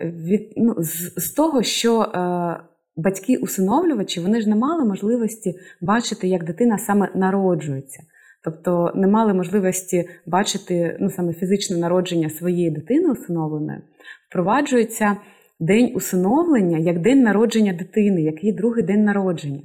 [0.00, 2.60] від, ну, з, з того, що е,
[2.96, 8.02] батьки-усиновлювачі вони ж не мали можливості бачити, як дитина саме народжується.
[8.44, 13.78] Тобто не мали можливості бачити ну, саме фізичне народження своєї дитини усиновленої,
[14.28, 15.16] впроваджується
[15.60, 19.60] день усиновлення як день народження дитини, як її другий день народження.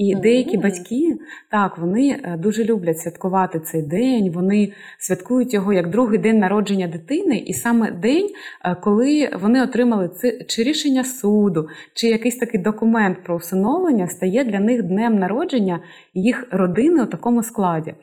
[0.00, 1.18] І деякі батьки
[1.50, 4.32] так вони е, дуже люблять святкувати цей день.
[4.32, 8.28] Вони святкують його як другий день народження дитини, і саме день,
[8.64, 14.44] е, коли вони отримали це чи рішення суду, чи якийсь такий документ про усиновлення, стає
[14.44, 15.80] для них днем народження
[16.14, 17.94] їх родини у такому складі.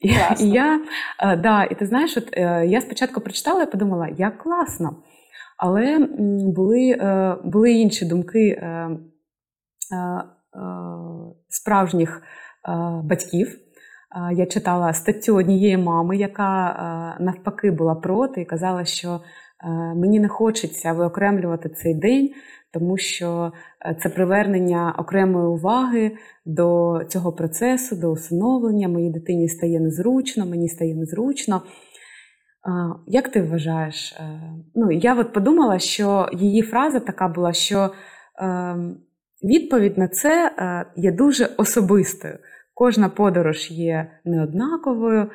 [0.00, 0.08] І,
[0.44, 0.80] і я
[1.20, 2.36] е, да, і ти знаєш, от
[2.70, 4.96] я спочатку прочитала і подумала, як класно.
[5.58, 6.08] Але
[6.56, 6.96] були,
[7.44, 8.62] були інші думки.
[10.56, 10.60] Е,
[11.48, 12.22] справжніх
[12.68, 12.72] е,
[13.04, 13.48] батьків.
[13.48, 19.20] Е, я читала статтю однієї мами, яка навпаки була проти і казала, що
[19.96, 22.30] мені не хочеться виокремлювати цей день,
[22.72, 23.52] тому що
[24.02, 28.88] це привернення окремої уваги до цього процесу, до усиновлення.
[28.88, 31.62] Моїй дитині стає незручно, мені стає незручно.
[33.06, 34.20] Як ти вважаєш?
[34.74, 37.90] Ну, Я от подумала, що її фраза така була, що
[38.38, 38.96] ем,
[39.46, 42.38] Відповідь на це е, є дуже особистою.
[42.74, 45.20] Кожна подорож є неоднаковою.
[45.20, 45.28] Е,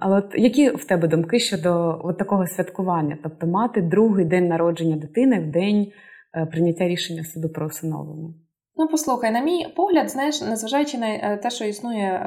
[0.00, 3.18] але от які в тебе думки щодо от такого святкування?
[3.22, 5.92] Тобто мати другий день народження дитини в день
[6.34, 8.34] е, прийняття рішення суду про усиновлення?
[8.76, 12.22] Ну, послухай, на мій погляд, знаєш, незважаючи на те, що існує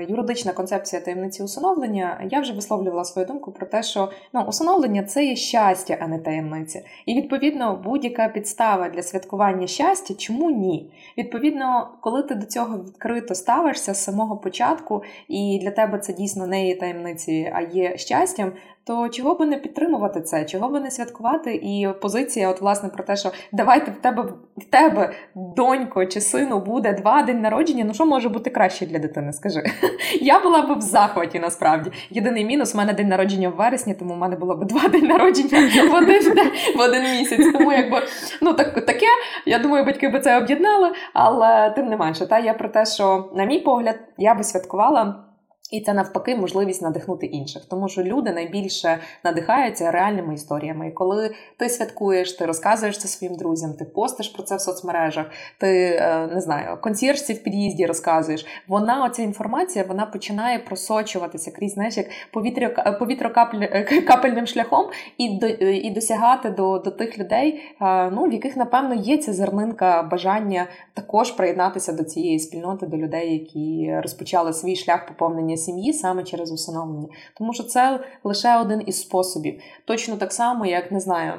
[0.00, 5.24] юридична концепція таємниці усиновлення, я вже висловлювала свою думку про те, що ну, усиновлення це
[5.24, 6.82] є щастя, а не таємниця.
[7.06, 10.90] І відповідно будь-яка підстава для святкування щастя, чому ні?
[11.18, 16.46] Відповідно, коли ти до цього відкрито ставишся з самого початку, і для тебе це дійсно
[16.46, 18.52] не є таємниці, а є щастям,
[18.86, 21.54] то чого би не підтримувати це, чого би не святкувати?
[21.54, 24.24] І позиція, от власне, про те, що давайте в тебе
[24.56, 27.84] в тебе, донько чи сину, буде два день народження.
[27.84, 29.32] Ну що може бути краще для дитини?
[29.32, 29.62] Скажи.
[30.20, 31.90] Я була б в захваті насправді.
[32.10, 35.06] Єдиний мінус, у мене день народження в вересні, тому в мене було б два день
[35.06, 36.22] народження в один
[36.76, 37.52] в один місяць.
[37.52, 38.02] Тому якби
[38.42, 39.06] ну так таке.
[39.46, 43.30] Я думаю, батьки би це об'єднали, але тим не менше, та я про те, що,
[43.34, 45.23] на мій погляд, я би святкувала.
[45.70, 50.88] І це навпаки можливість надихнути інших, тому що люди найбільше надихаються реальними історіями.
[50.88, 55.26] І коли ти святкуєш, ти розказуєш це своїм друзям, ти постиш про це в соцмережах,
[55.58, 58.46] ти е, не знаю, консьєржці в під'їзді розказуєш.
[58.68, 64.86] Вона оця інформація вона починає просочуватися крізь знаєш, як повітря повітрокапельним шляхом
[65.18, 69.32] і до і досягати до до тих людей, е, ну в яких напевно є ця
[69.32, 75.92] зернинка бажання також приєднатися до цієї спільноти, до людей, які розпочали свій шлях поповнення сім'ї
[75.92, 77.08] саме через усиновлення.
[77.36, 79.60] Тому що це лише один із способів.
[79.86, 81.32] Точно так само, як не знаю,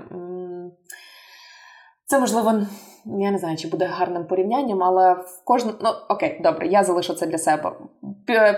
[2.05, 2.61] це можливо
[3.05, 7.13] я не знаю, чи буде гарним порівнянням, але в кожному ну окей, добре, я залишу
[7.13, 7.71] це для себе.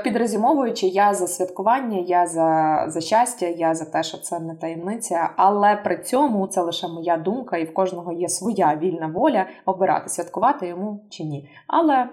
[0.04, 5.30] Підрезюмовуючи, я за святкування, я за за щастя, я за те, що це не таємниця,
[5.36, 10.10] але при цьому це лише моя думка, і в кожного є своя вільна воля обирати,
[10.10, 11.50] святкувати йому чи ні.
[11.68, 12.10] Але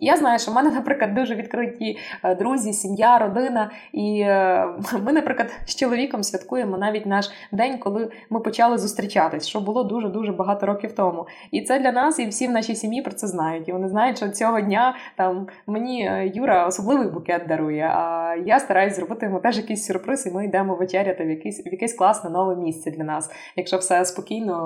[0.00, 4.68] я знаю, що в мене, наприклад, дуже відкриті е, друзі, сім'я, родина, і е,
[5.04, 10.08] ми, наприклад, з чоловіком святкуємо навіть наш день, коли ми почали зустрічатись, що було дуже
[10.08, 11.26] дуже багато років тому.
[11.50, 13.68] І це для нас, і всі в нашій сім'ї про це знають.
[13.68, 17.90] І вони знають, що цього дня там мені е, Юра особливий букет дарує.
[17.94, 21.68] А я стараюсь зробити йому теж якийсь сюрприз, і ми йдемо вечеряти в якесь в
[21.72, 24.56] якесь класне нове місце для нас, якщо все спокійно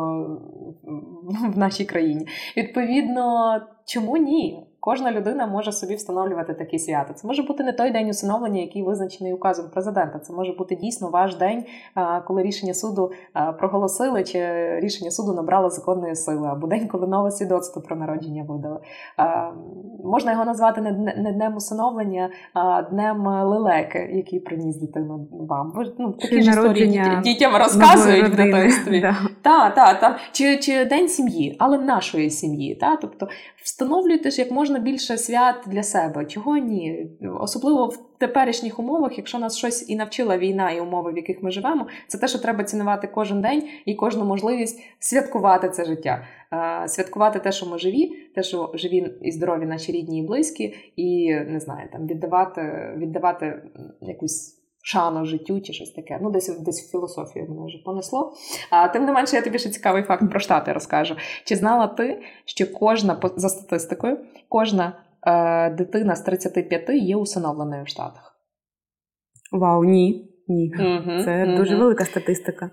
[1.55, 2.27] в нашій країні.
[2.57, 4.72] Відповідно, чому ні?
[4.85, 7.15] Кожна людина може собі встановлювати такі свята.
[7.15, 10.19] Це може бути не той день усиновлення, який визначений указом президента.
[10.19, 11.65] Це може бути дійсно ваш день,
[12.27, 13.13] коли рішення суду
[13.59, 14.41] проголосили, чи
[14.81, 18.79] рішення суду набрало законної сили, або день, коли нове свідоцтво про народження видали.
[20.05, 20.81] Можна його назвати
[21.17, 25.73] не днем усиновлення, а днем лелеки, який приніс дитину вам.
[25.99, 29.01] Ну, такі ж історії дітям розказують в дитинстві.
[29.43, 30.19] Так, так, так.
[30.33, 32.75] Чи чи день сім'ї, але нашої сім'ї.
[32.75, 32.97] Та?
[32.97, 33.29] Тобто
[33.63, 36.25] встановлюйте ж як можна більше свят для себе.
[36.25, 37.07] Чого ні?
[37.41, 41.51] Особливо в теперішніх умовах, якщо нас щось і навчила війна і умови, в яких ми
[41.51, 46.27] живемо, це те, що треба цінувати кожен день і кожну можливість святкувати це життя.
[46.87, 51.35] Святкувати те, що ми живі, те, що живі і здорові наші рідні і близькі, і
[51.35, 53.63] не знаю, там віддавати, віддавати
[54.01, 54.62] якусь.
[54.85, 56.19] Шану життю чи щось таке.
[56.23, 58.33] Ну, десь десь в філософію мене вже понесло.
[58.71, 61.17] А тим не менше, я тобі ще цікавий факт про штати розкажу.
[61.45, 64.19] Чи знала ти, що кожна за статистикою,
[64.49, 64.93] кожна
[65.27, 68.37] е, дитина з 35 є усиновленою в Штатах?
[69.53, 70.29] Вау, ні.
[70.49, 70.73] Ні.
[70.79, 71.57] Угу, Це угу.
[71.57, 72.71] дуже велика статистика.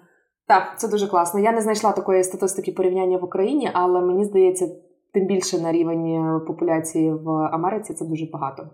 [0.48, 1.40] Так, це дуже класно.
[1.40, 4.68] Я не знайшла такої статистики порівняння в Україні, але мені здається,
[5.14, 8.70] тим більше на рівень популяції в Америці це дуже багато.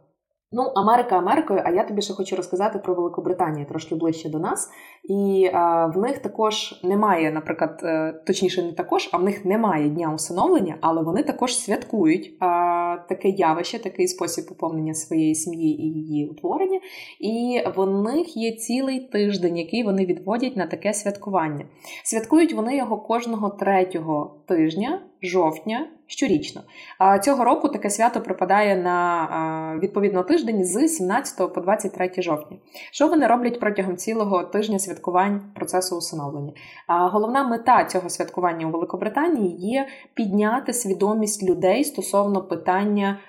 [0.58, 4.70] Ну, Америка Америкою, а я тобі ще хочу розказати про Великобританію трошки ближче до нас.
[5.04, 9.90] І а, в них також немає, наприклад, е, точніше, не також, а в них немає
[9.90, 15.94] дня усиновлення, але вони також святкують а, таке явище, такий спосіб поповнення своєї сім'ї і
[15.94, 16.80] її утворення.
[17.20, 21.66] І в них є цілий тиждень, який вони відводять на таке святкування.
[22.04, 26.62] Святкують вони його кожного третього тижня, жовтня щорічно.
[26.98, 32.58] А цього року таке свято припадає на відповідно тиждень з 17 по 23 жовтня.
[32.92, 36.54] Що вони роблять протягом цілого тижня святкувань процесу усиновлення?
[36.88, 43.20] А головна мета цього святкування у Великобританії є підняти свідомість людей стосовно питання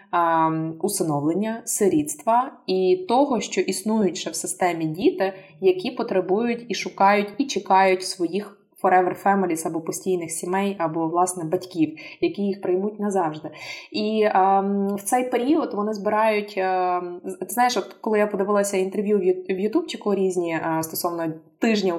[0.81, 7.45] усиновлення, сирітства і того, що існують ще в системі діти, які потребують і шукають і
[7.45, 13.51] чекають своїх forever families або постійних сімей, або власне батьків, які їх приймуть назавжди.
[13.93, 16.55] І ем, в цей період вони збирають.
[16.57, 21.95] Ем, ти знаєш, от коли я подивилася інтерв'ю в Ютубчику різні е, стосовно тижня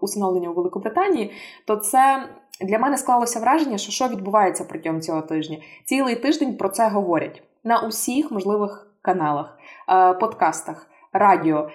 [0.00, 1.30] усиновлення у Великобританії,
[1.66, 2.28] то це.
[2.60, 5.58] Для мене склалося враження, що що відбувається протягом цього тижня.
[5.84, 11.68] Цілий тиждень про це говорять на усіх можливих каналах, е, подкастах радіо,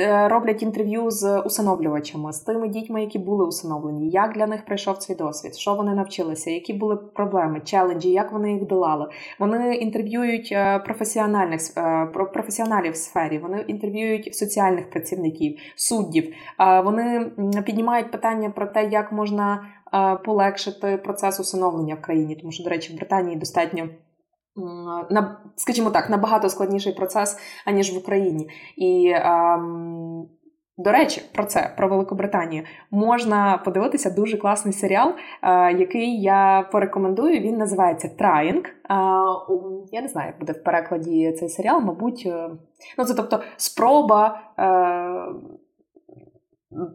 [0.00, 4.98] е, роблять інтерв'ю з усиновлювачами, з тими дітьми, які були усиновлені, як для них прийшов
[4.98, 9.08] цей досвід, що вони навчилися, які були проблеми, челенджі, як вони їх долали.
[9.38, 16.34] Вони інтерв'юють е, професіональних е, професіоналів в сфері, вони інтерв'юють соціальних працівників, суддів.
[16.84, 17.30] Вони
[17.66, 19.68] піднімають питання про те, як можна
[20.24, 23.88] полегшити процес усиновлення в країні, тому що, до речі, в Британії достатньо
[25.10, 28.48] на, скажімо так, набагато складніший процес, аніж в Україні.
[28.76, 30.28] І, ем,
[30.78, 37.40] до речі, про це, про Великобританію, можна подивитися дуже класний серіал, е, який я порекомендую.
[37.40, 38.66] Він називається Trying.
[38.66, 38.72] Е,
[39.92, 42.50] я не знаю, як буде в перекладі цей серіал, мабуть, е,
[42.98, 44.40] ну це тобто спроба.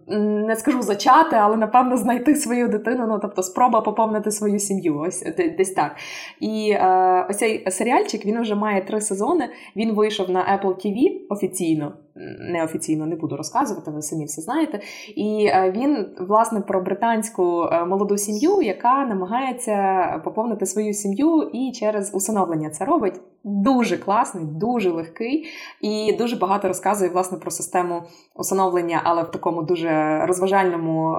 [0.08, 5.00] Е, не скажу зачати, але напевно знайти свою дитину, ну тобто спроба поповнити свою сім'ю.
[5.00, 5.26] Ось
[5.58, 5.96] десь так.
[6.40, 9.50] І е, ось цей серіальчик він вже має три сезони.
[9.76, 11.94] Він вийшов на Apple TV офіційно
[12.40, 14.80] неофіційно не буду розказувати, ви самі все знаєте.
[15.16, 21.72] І е, він, власне, про британську е, молоду сім'ю, яка намагається поповнити свою сім'ю і
[21.72, 23.22] через усиновлення це робить.
[23.44, 25.48] Дуже класний, дуже легкий
[25.82, 28.04] і дуже багато розказує власне про систему
[28.36, 31.18] усиновлення, але в такому дуже розважальному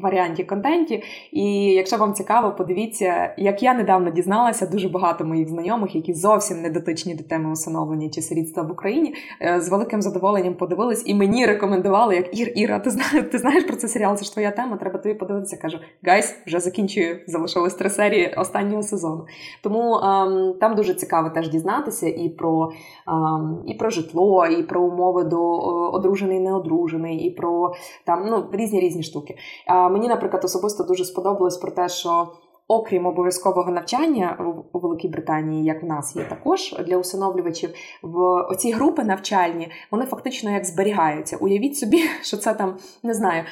[0.00, 1.02] варіанті контенті.
[1.32, 6.62] І якщо вам цікаво, подивіться, як я недавно дізналася, дуже багато моїх знайомих, які зовсім
[6.62, 11.14] не дотичні до теми усиновлення чи сирітства в Україні, е, з великим задоволенням подивились і
[11.14, 14.16] мені рекомендували, як Ір, Іра, ти знаєш, ти знаєш про цей серіал?
[14.16, 15.56] Це ж твоя тема, треба тобі подивитися.
[15.56, 19.26] Кажу, guys, вже закінчую, залишилось три серії останнього сезону.
[19.62, 22.72] Тому ем, там дуже цікаво теж дізнатися і про
[23.08, 25.58] ем, і про житло, і про умови до
[25.92, 27.74] одружений, неодружений, і про
[28.04, 29.36] там ну різні різні штуки.
[29.68, 32.28] Мені, наприклад, особисто дуже сподобалось про те, що
[32.68, 34.36] окрім обов'язкового навчання
[34.72, 37.70] у Великій Британії, як в нас є також для усиновлювачів,
[38.02, 38.18] в
[38.50, 41.36] оці групи навчальні вони фактично як зберігаються.
[41.36, 43.44] Уявіть собі, що це там не знаю,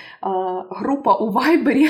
[0.70, 1.88] група у Вайбері,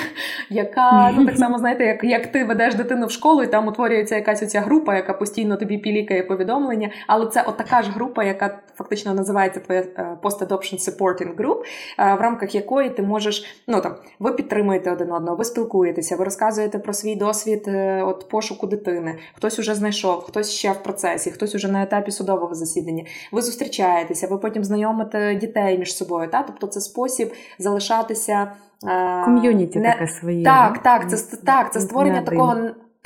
[0.50, 4.16] яка ну так само знаєте, як як ти ведеш дитину в школу, і там утворюється
[4.16, 6.90] якась оця група, яка постійно тобі пілікає повідомлення.
[7.06, 11.58] Але це отака ж група, яка фактично називається твоя е, Post-Adoption Supporting Group,
[11.98, 16.24] е, в рамках якої ти можеш ну там ви підтримуєте один одного, ви спілкуєтеся, ви
[16.24, 19.18] розказуєте про свій досвід е, от пошуку дитини.
[19.34, 23.04] Хтось уже знайшов, хтось ще в процесі, хтось уже на етапі судового засідання.
[23.32, 26.28] Ви зустрічаєтеся, ви потім знайомите дітей між собою.
[26.30, 26.42] Та?
[26.42, 28.52] Тобто це спосіб залишатися.
[28.88, 29.92] Е, Ком'юніті не...
[29.92, 30.44] таке своє.
[30.44, 32.56] Так, так, це так, це створення такого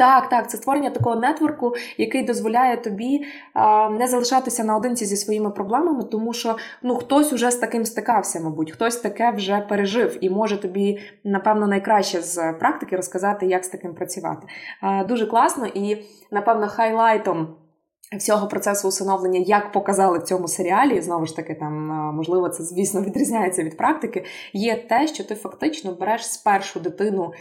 [0.00, 3.24] так, так, це створення такого нетворку, який дозволяє тобі
[3.54, 8.40] а, не залишатися наодинці зі своїми проблемами, тому що ну хтось уже з таким стикався,
[8.40, 13.68] мабуть, хтось таке вже пережив і може тобі, напевно, найкраще з практики розказати, як з
[13.68, 14.46] таким працювати.
[14.80, 17.56] А, Дуже класно і, напевно, хайлайтом.
[18.18, 21.72] Всього процесу усиновлення, як показали в цьому серіалі, знову ж таки, там
[22.16, 24.24] можливо, це звісно відрізняється від практики.
[24.52, 27.32] Є те, що ти фактично береш спершу дитину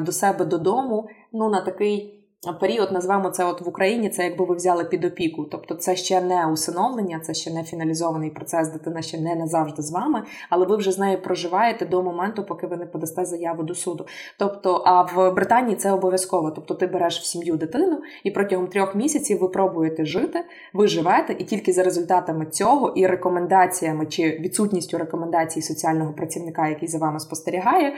[0.00, 2.19] до себе додому, ну на такий
[2.60, 5.44] період, назвемо це от в Україні, це якби ви взяли під опіку.
[5.44, 9.90] Тобто це ще не усиновлення, це ще не фіналізований процес, дитина ще не назавжди з
[9.90, 13.74] вами, але ви вже з нею проживаєте до моменту, поки ви не подасте заяву до
[13.74, 14.06] суду.
[14.38, 16.50] Тобто, а в Британії це обов'язково.
[16.50, 21.36] Тобто ти береш в сім'ю дитину і протягом трьох місяців ви пробуєте жити, ви живете,
[21.38, 27.20] і тільки за результатами цього і рекомендаціями чи відсутністю рекомендацій соціального працівника, який за вами
[27.20, 27.94] спостерігає,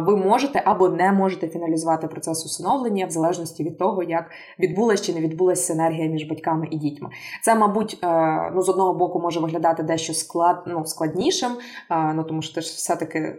[0.00, 5.14] ви можете або не можете фіналізувати процес усиновлення в залежності від того, як відбулася чи
[5.14, 7.10] не відбулася синергія між батьками і дітьми.
[7.42, 11.52] Це, мабуть, е, ну з одного боку може виглядати дещо склад, ну, складнішим,
[11.90, 13.34] е, ну тому що ти ж все-таки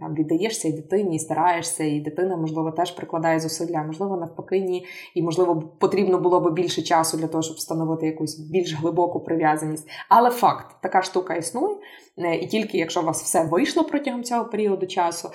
[0.00, 4.86] там віддаєшся і дитині, і стараєшся, і дитина, можливо, теж прикладає зусилля, можливо, навпаки, ні.
[5.14, 9.88] І, можливо, потрібно було б більше часу для того, щоб встановити якусь більш глибоку прив'язаність.
[10.08, 11.76] Але факт, така штука існує.
[12.18, 15.30] Е, і тільки якщо у вас все вийшло протягом цього періоду часу,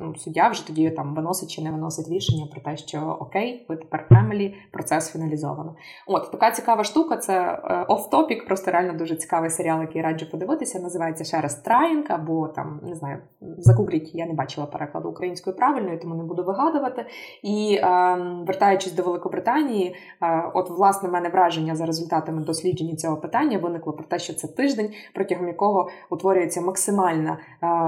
[0.00, 3.76] ну, суддя вже тоді там виносить чи не виносить рішення про те, що окей, ви
[3.76, 5.76] тепер фемелі, процес фіналізовано.
[6.06, 7.16] От така цікава штука.
[7.16, 10.80] Це оф-топік, просто реально дуже цікавий серіал, який раджу подивитися.
[10.80, 13.18] Називається ще раз Траїнг, або там не знаю,
[13.58, 17.06] загугліть, я не бачила перекладу українською правильною, тому не буду вигадувати.
[17.42, 23.58] І е, вертаючись до Великобританії, е, от власне мене враження за результатами дослідження цього питання
[23.58, 27.38] виникло про те, що це тиждень, протягом якого утворюється максимальна е,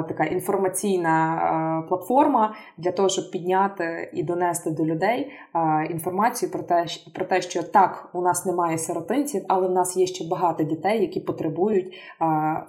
[0.08, 1.36] така інформаційна
[1.84, 7.24] е, платформа для того, щоб підняти і донести до людей е, інформацію про те, про
[7.24, 11.20] те, що так, у нас немає сиротинців, але в нас є ще багато дітей, які
[11.20, 11.94] потребують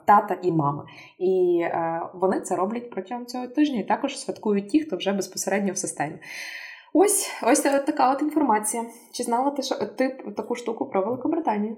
[0.05, 0.83] тата і мами.
[1.19, 1.65] І
[2.13, 6.15] вони це роблять протягом цього тижня, і також святкують ті, хто вже безпосередньо в системі.
[6.93, 8.85] Ось ось така от інформація.
[9.11, 11.77] Чи знала ти що ти таку штуку про Великобританію?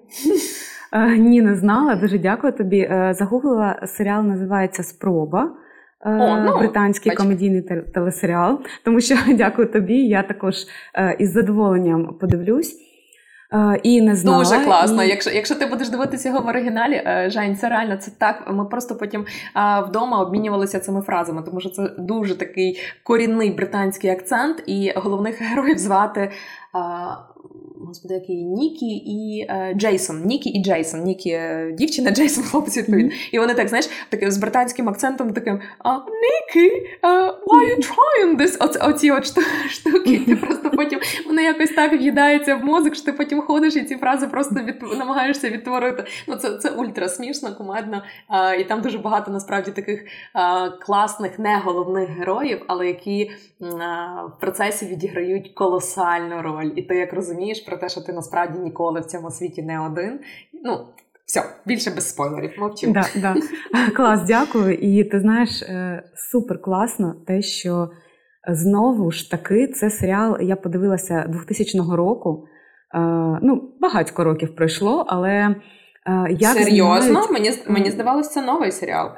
[0.94, 1.96] Е, ні, не знала.
[1.96, 2.80] Дуже дякую тобі.
[2.80, 5.52] Е, загуглила серіал, називається Спроба.
[6.06, 7.24] Е, О, ну, Британський бачу.
[7.24, 7.62] комедійний
[7.94, 8.60] телесеріал.
[8.84, 9.96] Тому що дякую тобі.
[9.96, 10.56] Я також
[11.20, 12.86] із задоволенням подивлюсь.
[13.84, 14.44] І не знала.
[14.44, 15.04] Дуже класно.
[15.04, 15.10] І...
[15.10, 18.52] Якщо якщо ти будеш дивитися його в оригіналі, Жень, це реально це так.
[18.54, 19.26] Ми просто потім
[19.88, 25.78] вдома обмінювалися цими фразами, тому що це дуже такий корінний британський акцент, і головних героїв
[25.78, 26.32] звати.
[27.82, 30.26] А, господи, який Нікі і е, Джейсон.
[30.26, 31.04] Нікі і Джейсон.
[31.04, 33.12] Нікі е, дівчина, Джейсон, хлопець відповідно.
[33.12, 33.30] Mm-hmm.
[33.32, 36.72] І вони так, знаєш, таким з британським акцентом таким Нікі,
[37.04, 38.58] why are you trying this?
[38.60, 39.26] Оці, оці от
[39.70, 40.22] штуки.
[40.26, 43.96] Ти просто потім вони якось так в'їдаються в мозок, що ти потім ходиш і ці
[43.96, 46.04] фрази просто від, намагаєшся відтворити.
[46.28, 48.04] Ну, Це це ультра смішно, кумедно.
[48.28, 53.66] А, І там дуже багато насправді таких а, класних, не головних героїв, але які а,
[54.26, 56.72] в процесі відіграють колосальну роль.
[56.76, 60.20] І ти як розумієш про те, що ти насправді ніколи в цьому світі не один.
[60.64, 60.86] Ну,
[61.26, 62.92] все, більше без спойлерів, мовчу.
[62.92, 63.36] Да, да.
[63.96, 64.74] Клас, дякую.
[64.74, 67.90] І ти знаєш, е, супер класно те, що
[68.48, 72.46] знову ж таки це серіал я подивилася 2000 року.
[72.96, 73.00] Е,
[73.42, 75.56] ну, багатько років пройшло, але е,
[76.40, 77.02] як серйозно?
[77.02, 77.32] Знімають...
[77.32, 79.10] Мені мені здавалося, це новий серіал.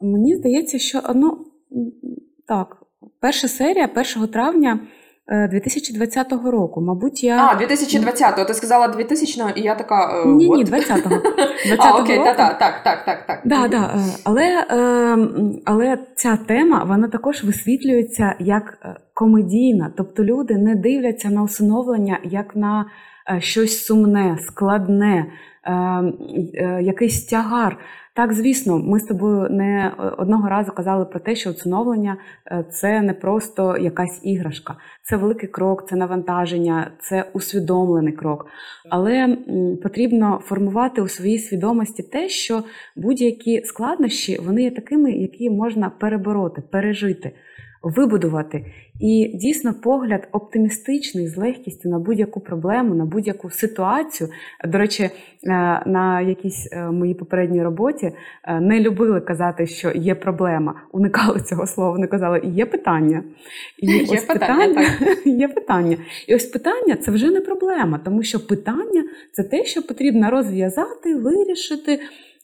[0.00, 1.46] Мені здається, що ну
[2.48, 2.76] так.
[3.20, 4.80] перша серія 1 травня
[5.28, 6.80] 2020 е, року.
[6.80, 7.46] Мабуть, я.
[7.46, 8.44] А, 2020-го.
[8.44, 10.22] Ти сказала 2000-го, і я така.
[10.24, 11.22] Е, ні, ні, 20-го.
[11.66, 13.40] 20 а, окей, так, так, так, так, так, так.
[13.44, 13.94] Да, да.
[13.96, 14.66] Е, але,
[15.64, 18.78] але ця тема вона також висвітлюється як
[19.14, 19.92] комедійна.
[19.96, 22.86] Тобто люди не дивляться на усиновлення як на
[23.38, 25.26] щось сумне, складне,
[26.80, 27.78] якийсь тягар.
[28.18, 32.16] Так, звісно, ми з тобою не одного разу казали про те, що усиновлення
[32.46, 38.46] е, це не просто якась іграшка, це великий крок, це навантаження, це усвідомлений крок.
[38.90, 39.38] Але
[39.82, 42.62] потрібно формувати у своїй свідомості те, що
[42.96, 47.32] будь-які складнощі вони є такими, які можна перебороти, пережити
[47.82, 48.64] вибудувати.
[49.00, 54.30] І дійсно погляд оптимістичний з легкістю на будь-яку проблему, на будь-яку ситуацію.
[54.64, 55.10] До речі, е,
[55.86, 58.12] на якійсь е, моїй попередній роботі
[58.44, 60.74] е, не любили казати, що є проблема.
[60.92, 63.22] Уникали цього слова, вони казали, є питання.
[63.78, 65.96] І є ось питання, питання є питання.
[66.28, 71.14] І ось питання це вже не проблема, тому що питання це те, що потрібно розв'язати,
[71.16, 72.00] вирішити.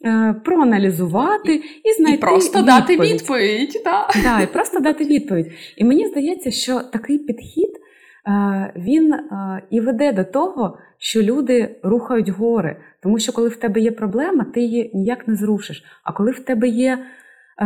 [0.06, 2.66] Е, проаналізувати і знайти І просто відповідь.
[2.66, 3.82] дати відповідь.
[3.84, 4.08] Да.
[4.22, 5.52] Да, і просто дати відповідь.
[5.76, 7.70] І мені здається, що такий підхід
[8.28, 12.76] е, він е, і веде до того, що люди рухають гори.
[13.02, 15.84] Тому що коли в тебе є проблема, ти її ніяк не зрушиш.
[16.04, 16.98] А коли в тебе є,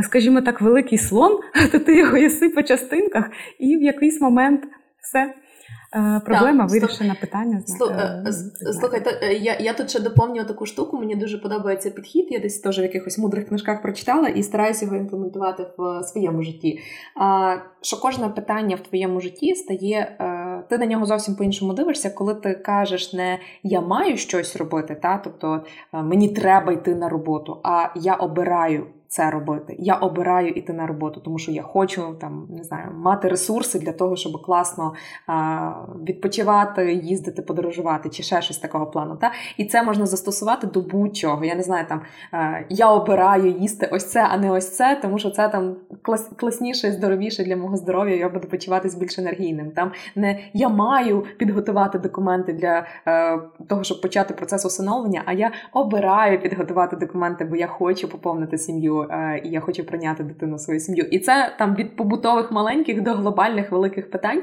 [0.03, 1.39] скажімо так, великий слон,
[1.73, 4.65] то ти його їси по частинках, і в якийсь момент
[5.03, 5.35] все.
[5.95, 7.63] Е, проблема так, вирішена питання.
[7.91, 8.25] Е,
[9.23, 10.99] е, я я тут ще доповнюю таку штуку.
[10.99, 12.27] Мені дуже подобається підхід.
[12.31, 16.81] Я десь теж в якихось мудрих книжках прочитала і стараюся його імплементувати в своєму житті.
[17.17, 20.17] А, Що кожне питання в твоєму житті стає,
[20.71, 25.19] ти на нього зовсім по-іншому дивишся, коли ти кажеш не я маю щось робити, та
[25.19, 29.77] тобто мені треба йти на роботу, а я обираю це робити.
[29.79, 33.93] Я обираю іти на роботу, тому що я хочу там не знаю мати ресурси для
[33.93, 34.95] того, щоб класно
[35.27, 35.73] а,
[36.09, 39.17] відпочивати, їздити, подорожувати чи ще щось такого плану.
[39.17, 39.33] Та?
[39.57, 41.45] І це можна застосувати до будь-чого.
[41.45, 42.03] Я не знаю, там
[42.33, 46.31] а, я обираю їсти ось це, а не ось це, тому що це там клас,
[46.37, 48.17] класніше, здоровіше для мого здоров'я.
[48.17, 49.71] Я буду почуватись більш енергійним.
[49.71, 53.39] Там не я маю підготувати документи для е,
[53.69, 58.98] того, щоб почати процес усиновлення, а я обираю підготувати документи, бо я хочу поповнити сім'ю.
[59.03, 61.05] Е, і я хочу прийняти дитину в свою сім'ю.
[61.05, 64.43] І це там від побутових маленьких до глобальних великих питань.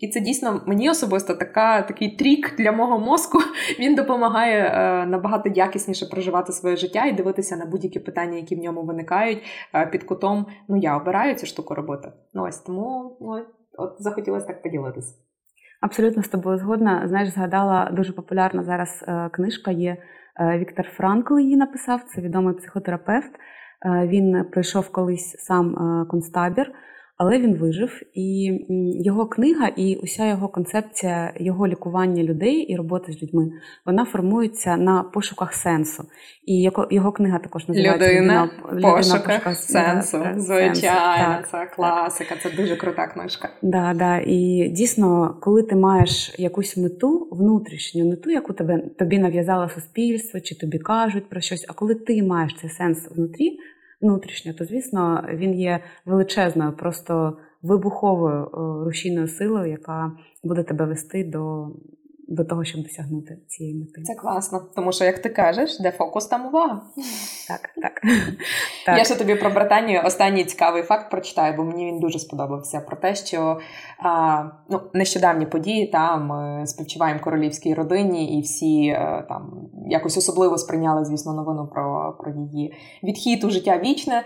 [0.00, 3.38] І це дійсно мені особисто така, такий трік для мого мозку.
[3.80, 8.58] Він допомагає е, набагато якісніше проживати своє життя і дивитися на будь-які питання, які в
[8.58, 9.42] ньому виникають
[9.74, 10.46] е, під кутом.
[10.68, 12.12] Ну я обираю цю штуку робити.
[12.34, 13.46] Ну ось тому ну,
[13.78, 15.14] от захотілося так поділитися.
[15.80, 17.08] Абсолютно з тобою згодна.
[17.08, 19.70] Знаєш, згадала дуже популярна зараз книжка.
[19.70, 19.96] Є
[20.40, 22.02] Віктор Франкл її написав.
[22.02, 23.30] Це відомий психотерапевт.
[23.84, 26.72] Е, він пройшов колись сам е, концтабір,
[27.16, 28.02] але він вижив.
[28.14, 28.58] І
[29.04, 33.50] його книга, і уся його концепція його лікування людей і роботи з людьми,
[33.86, 36.04] вона формується на пошуках сенсу.
[36.46, 40.18] І його, книга також називається Людина, людина пошуках пошука сенсу.
[40.18, 43.48] Да, Звичайно, так, це класика, це дуже крута книжка.
[43.62, 44.18] Да, да.
[44.26, 50.40] І дійсно, коли ти маєш якусь мету внутрішню, не ту, яку тебе тобі нав'язало суспільство,
[50.40, 53.58] чи тобі кажуть про щось, а коли ти маєш цей сенс внутрі
[54.04, 58.48] внутрішньо, то звісно він є величезною, просто вибуховою е,
[58.84, 60.12] рушійною силою, яка
[60.44, 61.68] буде тебе вести до
[62.28, 64.02] до того, щоб досягнути цієї мети.
[64.02, 66.82] Це класно, тому що, як ти кажеш, де фокус, там увага.
[67.48, 68.00] Так, так.
[68.86, 68.98] так.
[68.98, 72.80] Я ще тобі про Британію останній цікавий факт прочитаю, бо мені він дуже сподобався.
[72.80, 73.60] Про те, що
[73.98, 76.32] а, ну, нещодавні події там
[76.66, 82.32] співчуваємо королівській родині, і всі а, е, там якось особливо сприйняли, звісно, новину про, про
[82.32, 84.24] її відхід у життя вічне.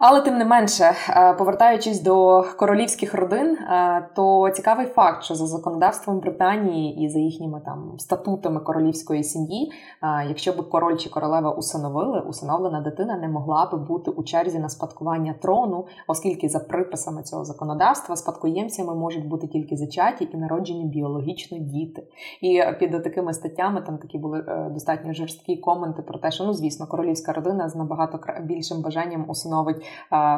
[0.00, 5.46] Але тим не менше, е, повертаючись до королівських родин, е, то цікавий факт, що за
[5.46, 9.72] законодавством Британії і за їхніми там статутами королівської сім'ї,
[10.02, 14.58] е, якщо б король чи королева усиновили, усиновлена дитина не могла би бути у черзі
[14.58, 20.84] на спадкування трону, оскільки за приписами цього законодавства спадкоємцями можуть бути тільки зачаті і народжені
[20.84, 22.02] біологічно діти.
[22.40, 26.86] І під такими статтями там такі були достатньо жорсткі коменти про те, що ну звісно,
[26.86, 29.86] королівська родина з набагато більшим бажанням усиновить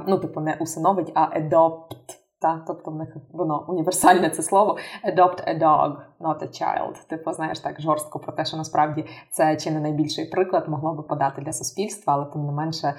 [0.06, 2.18] ну, типу, не усиновить, а adopt.
[2.42, 7.08] Та, тобто в них воно універсальне це слово adopt a dog, not a child.
[7.08, 11.02] Типу, знаєш так жорстко про те, що насправді це чи не найбільший приклад могло би
[11.02, 12.94] подати для суспільства, але тим не менше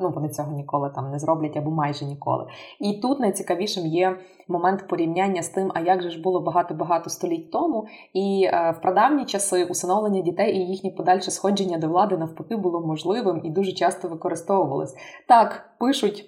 [0.00, 2.46] ну, вони цього ніколи там не зроблять або майже ніколи.
[2.80, 4.16] І тут найцікавішим є
[4.48, 7.86] момент порівняння з тим, а як же ж було багато-багато століть тому.
[8.12, 13.40] І в прадавні часи усиновлення дітей і їхнє подальше сходження до влади навпаки було можливим
[13.44, 14.94] і дуже часто використовувалось.
[15.28, 16.24] Так, пишуть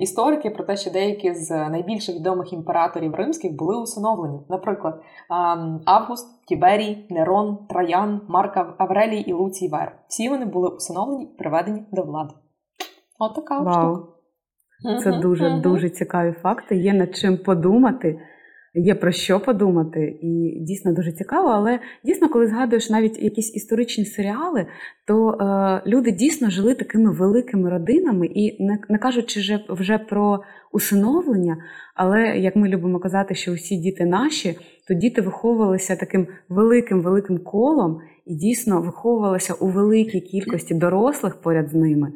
[0.00, 4.40] історики про те, що деякі з найбільш відомих імператорів римських були усиновлені.
[4.48, 5.02] Наприклад,
[5.84, 9.92] Август, Тіберій, Нерон, Троян, Марк Аврелій і Луцій Вер.
[10.08, 12.34] Всі вони були усиновлені і приведені до влади.
[13.18, 13.96] От така Вау.
[13.96, 15.00] штука.
[15.02, 16.76] Це дуже дуже цікаві факти.
[16.76, 18.18] Є над чим подумати.
[18.74, 21.48] Є про що подумати, і дійсно дуже цікаво.
[21.48, 24.66] Але дійсно, коли згадуєш навіть якісь історичні серіали,
[25.06, 30.42] то е, люди дійсно жили такими великими родинами, і не, не кажучи вже, вже про
[30.72, 31.56] усиновлення,
[31.94, 34.58] але як ми любимо казати, що усі діти наші,
[34.88, 41.68] то діти виховувалися таким великим великим колом і дійсно виховувалися у великій кількості дорослих поряд
[41.68, 42.12] з ними.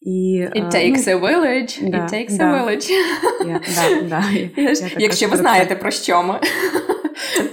[0.00, 1.90] І, It ну, takes ну, a village.
[1.90, 2.44] Да, It takes да.
[2.44, 2.90] a village.
[3.44, 4.22] Yeah, да, да.
[4.98, 6.40] Якщо ви знаєте, про що ми.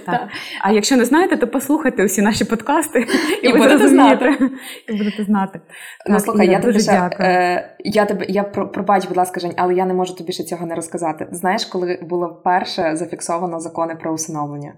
[0.06, 0.30] Так.
[0.62, 3.08] А якщо не знаєте, то послухайте усі наші подкасти
[3.44, 4.38] і, і будете знати.
[4.90, 5.62] І будете знати.
[6.10, 9.86] Ну, слухай, я тобі ще, е, я тебе, я пробач, будь ласка, Жень, але я
[9.86, 11.28] не можу тобі ще цього не розказати.
[11.32, 14.74] Знаєш, коли було вперше зафіксовано закони про усиновлення?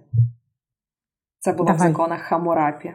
[1.40, 1.88] Це було Давай.
[1.88, 2.94] в законах Хамурапі.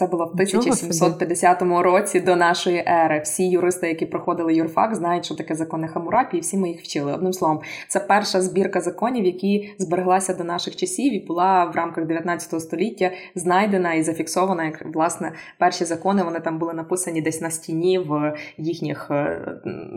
[0.00, 3.20] Це було в 1750 році до нашої ери.
[3.24, 7.12] Всі юристи, які проходили юрфак, знають, що таке закони Хамурапі, і всі ми їх вчили.
[7.12, 12.06] Одним словом, це перша збірка законів, які збереглася до наших часів, і була в рамках
[12.06, 14.64] 19 століття знайдена і зафіксована.
[14.64, 19.40] Як власне перші закони вони там були написані десь на стіні в їхніх е,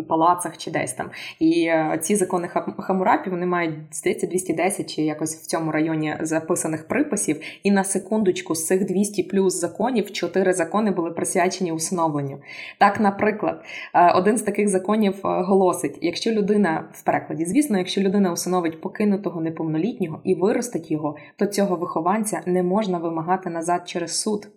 [0.10, 1.10] палацах чи десь там.
[1.40, 2.50] І е, ці закони
[2.80, 7.40] Хамурапі вони мають здається 210 чи якось в цьому районі записаних приписів.
[7.64, 12.38] І на секундочку з цих 200 плюс законів законів чотири закони були присвячені усиновленню.
[12.78, 13.64] Так, наприклад,
[13.94, 18.82] е, один з таких законів е, голосить: якщо людина в перекладі, звісно, якщо людина усиновить
[18.82, 24.48] покинутого неповнолітнього і виростить його, то цього вихованця не можна вимагати назад через суд.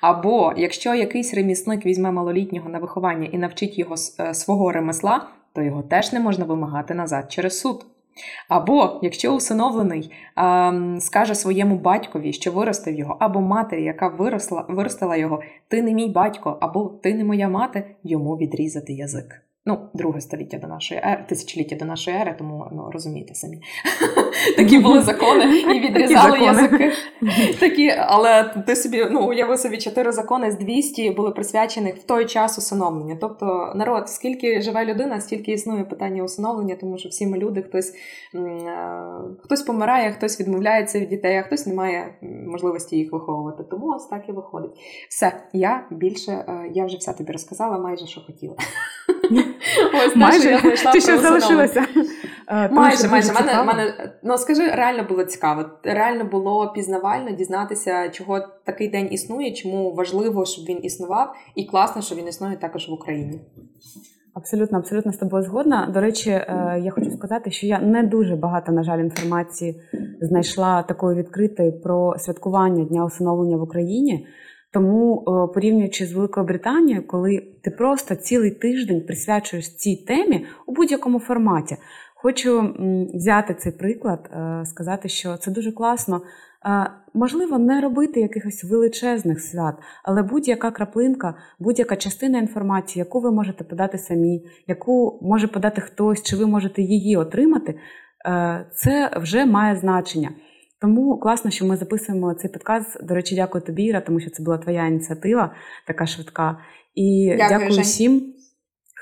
[0.00, 5.62] Або якщо якийсь ремісник візьме малолітнього на виховання і навчить його е, свого ремесла, то
[5.62, 7.86] його теж не можна вимагати назад через суд.
[8.48, 15.16] Або якщо усиновлений а, скаже своєму батькові, що виростив його, або матері, яка виросла, виростила
[15.16, 19.43] його, ти не мій батько, або ти не моя мати, йому відрізати язик.
[19.66, 23.60] Ну, друге століття до нашої ери, тисячоліття до нашої ери, тому ну розумієте самі.
[24.56, 26.92] Такі були закони і відрізали язики.
[27.60, 32.26] Такі, Але ти собі ну, уяви собі чотири закони з 200 були присвячені в той
[32.26, 33.16] час усиновлення.
[33.20, 37.92] Тобто, народ, скільки живе людина, стільки існує питання усиновлення, тому що всі ми люди, хтось
[39.38, 42.14] хтось помирає, хтось відмовляється від дітей, а хтось не має
[42.46, 43.64] можливості їх виховувати.
[43.70, 44.72] Тому ось так і виходить.
[45.08, 48.56] Все, я більше, е, я вже все тобі розказала, майже що хотіла.
[50.06, 51.86] Ось майже я знайшла Ти ще залишилася.
[52.70, 53.32] Майже, майже.
[53.32, 55.64] Мене, мене, ну скажи, реально було цікаво.
[55.82, 62.02] Реально було пізнавально дізнатися, чого такий день існує, чому важливо, щоб він існував, і класно,
[62.02, 63.40] що він існує також в Україні.
[64.34, 65.90] Абсолютно, абсолютно з тобою згодна.
[65.94, 69.80] До речі, е, я хочу сказати, що я не дуже багато, на жаль, інформації
[70.20, 74.26] знайшла такої відкритої про святкування дня усиновлення в Україні.
[74.74, 80.72] Тому, е, порівнюючи з Великою Британією, коли ти просто цілий тиждень присвячуєш цій темі у
[80.72, 81.76] будь-якому форматі,
[82.14, 82.74] хочу
[83.14, 86.22] взяти цей приклад, е, сказати, що це дуже класно.
[86.66, 93.32] Е, можливо, не робити якихось величезних свят, але будь-яка краплинка, будь-яка частина інформації, яку ви
[93.32, 97.74] можете подати самі, яку може подати хтось, чи ви можете її отримати,
[98.74, 100.30] це вже має значення.
[100.84, 103.04] Тому класно, що ми записуємо цей подкаст.
[103.04, 105.54] До речі, дякую тобі, Іра, тому що це була твоя ініціатива,
[105.86, 106.58] така швидка.
[106.94, 108.34] І дякую, дякую всім,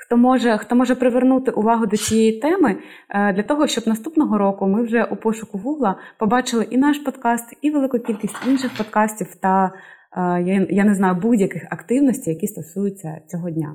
[0.05, 2.77] хто може хто може привернути увагу до цієї теми
[3.09, 7.57] е, для того, щоб наступного року ми вже у пошуку Гугла побачили і наш подкаст,
[7.61, 9.71] і велику кількість інших подкастів та
[10.17, 13.73] е, я, я не знаю будь-яких активностей, які стосуються цього дня.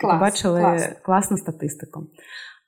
[0.00, 0.88] Клас, побачили клас.
[1.02, 2.06] класну статистику.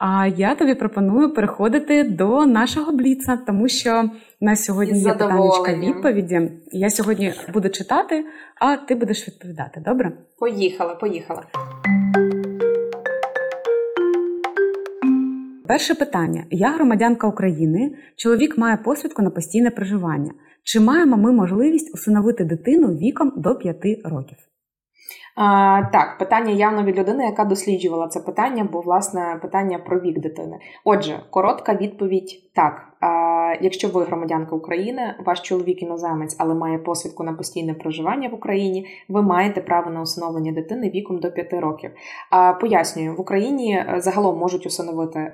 [0.01, 6.51] А я тобі пропоную переходити до нашого бліца, тому що на сьогодні є питання відповіді.
[6.73, 8.25] Я сьогодні буду читати,
[8.61, 9.83] а ти будеш відповідати.
[9.87, 10.13] Добре?
[10.39, 11.43] Поїхала, поїхала.
[15.69, 17.91] Перше питання: я громадянка України.
[18.17, 20.33] Чоловік має посвідку на постійне проживання.
[20.63, 24.50] Чи маємо ми можливість усиновити дитину віком до 5 років?
[25.43, 30.18] А, Так, питання явно від людини, яка досліджувала це питання, бо власне питання про вік
[30.18, 30.59] дитини.
[30.84, 32.82] Отже, коротка відповідь так.
[33.01, 38.34] А, Якщо ви громадянка України, ваш чоловік іноземець, але має посвідку на постійне проживання в
[38.34, 41.91] Україні, ви маєте право на усиновлення дитини віком до 5 років.
[42.30, 45.30] А, Пояснюю, в Україні е, загалом можуть усиновити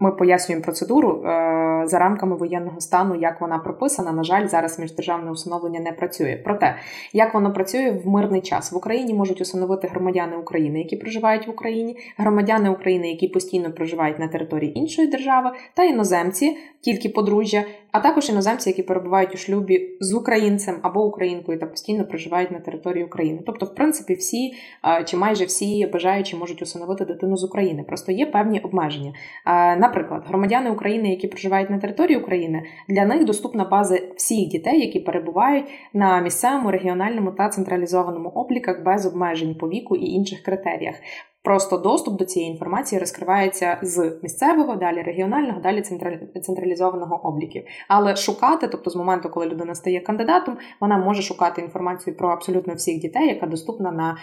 [0.00, 4.12] ми пояснюємо процедуру е, за рамками воєнного стану, як вона прописана.
[4.12, 6.40] На жаль, зараз міждержавне усиновлення не працює.
[6.44, 6.76] Проте,
[7.12, 11.50] як воно працює в мирний час в Україні, можуть усиновити громадяни України, які проживають в
[11.50, 18.00] Україні, громадяни України, які постійно проживають на території іншої держави, та іноземці, тільки подружжя, а
[18.00, 23.04] також іноземці, які перебувають у шлюбі з українцем або українкою та постійно проживають на території
[23.04, 23.40] України.
[23.46, 24.52] Тобто, в принципі, всі
[25.04, 27.82] чи майже всі бажаючі можуть усиновити дитину з України.
[27.82, 29.12] Просто є певні обмеження.
[29.78, 35.00] Наприклад, громадяни України, які проживають на території України, для них доступна база всіх дітей, які
[35.00, 40.94] перебувають на місцевому, регіональному та централізованому обліках без обмежень по віку і інших критеріях.
[41.42, 45.82] Просто доступ до цієї інформації розкривається з місцевого, далі регіонального, далі
[46.42, 47.64] централізованого обліків.
[47.88, 52.74] Але шукати, тобто з моменту, коли людина стає кандидатом, вона може шукати інформацію про абсолютно
[52.74, 54.16] всіх дітей, яка доступна на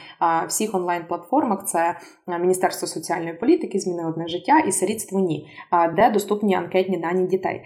[0.47, 1.65] всіх онлайн-платформах.
[1.65, 1.97] Це
[2.39, 5.47] Міністерство соціальної політики, зміни одне життя і сирітство ні,
[5.95, 7.61] де доступні анкетні дані дітей.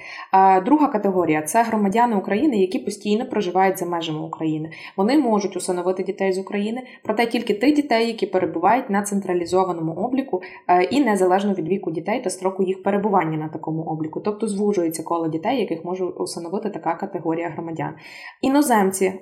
[0.66, 4.72] Друга категорія це громадяни України, які постійно проживають за межами України.
[4.97, 9.93] Вони можуть усиновити дітей з України, проте тільки тих дітей, які перебувають на централізованому централізованому
[9.93, 14.47] обліку е, і незалежно від віку дітей та строку їх перебування на такому обліку, тобто
[14.47, 17.93] звужується коло дітей, яких може установити така категорія громадян.
[18.41, 19.21] Іноземці, е,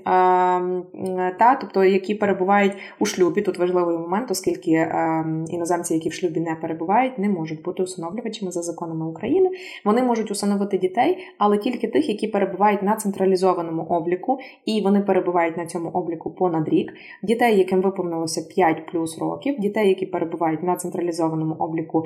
[1.39, 6.39] та тобто які перебувають у шлюбі, тут важливий момент, оскільки е, іноземці, які в шлюбі
[6.39, 9.49] не перебувають, не можуть бути усиновлювачами за законами України.
[9.85, 15.57] Вони можуть усиновити дітей, але тільки тих, які перебувають на централізованому обліку, і вони перебувають
[15.57, 16.93] на цьому обліку понад рік.
[17.23, 22.03] Дітей, яким виповнилося 5 плюс років, дітей, які перебувають на централізованому обліку.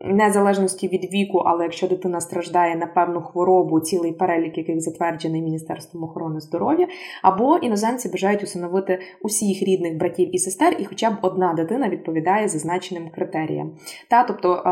[0.00, 6.04] Незалежності від віку, але якщо дитина страждає на певну хворобу, цілий перелік, яких затверджений Міністерством
[6.04, 6.86] охорони здоров'я,
[7.22, 12.48] або іноземці бажають усиновити усіх рідних братів і сестер, і хоча б одна дитина відповідає
[12.48, 13.70] зазначеним критеріям.
[14.08, 14.62] Та тобто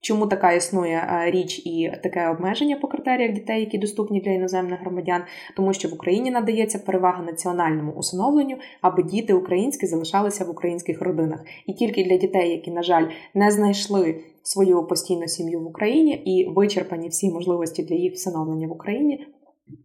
[0.00, 4.80] Чому така існує е, річ і таке обмеження по критеріях дітей, які доступні для іноземних
[4.80, 5.22] громадян,
[5.56, 11.44] тому що в Україні надається перевага національному усиновленню, аби діти українські залишалися в українських родинах,
[11.66, 16.48] і тільки для дітей, які, на жаль, не знайшли свою постійну сім'ю в Україні і
[16.48, 19.26] вичерпані всі можливості для їх всиновлення в Україні,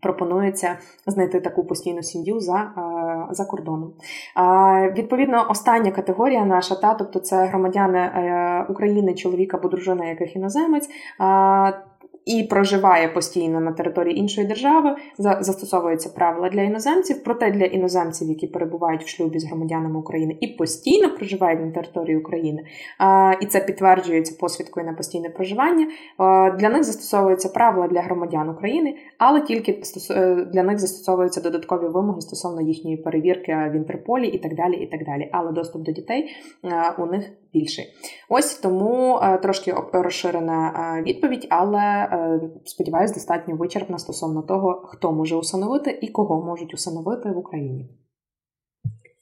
[0.01, 0.77] пропонується
[1.07, 3.93] знайти таку постійну сім'ю за е, за кордоном.
[4.97, 10.89] Відповідно, остання категорія наша, та тобто це громадяни е, України, чоловіка або дружина, яких іноземець
[12.25, 18.47] і проживає постійно на території іншої держави, застосовуються правила для іноземців, проте для іноземців, які
[18.47, 22.63] перебувають в шлюбі з громадянами України і постійно проживають на території України,
[23.41, 25.87] і це підтверджується посвідкою на постійне проживання.
[26.59, 32.21] Для них застосовуються правила для громадян України, але тільки е, для них застосовуються додаткові вимоги
[32.21, 34.75] стосовно їхньої перевірки в Інтерполі і так далі.
[34.75, 35.29] і так далі.
[35.31, 36.29] Але доступ до дітей
[36.97, 37.85] у них більший.
[38.29, 45.11] Ось тому е, трошки розширена е, відповідь, але е, сподіваюсь, достатньо вичерпна стосовно того, хто
[45.11, 47.89] може усиновити і кого можуть усиновити в Україні.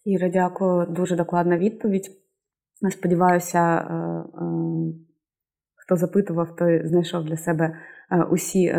[0.05, 2.11] Іра, дякую, дуже докладна відповідь.
[2.89, 3.85] Сподіваюся,
[5.75, 7.77] хто запитував, той знайшов для себе
[8.31, 8.75] усі,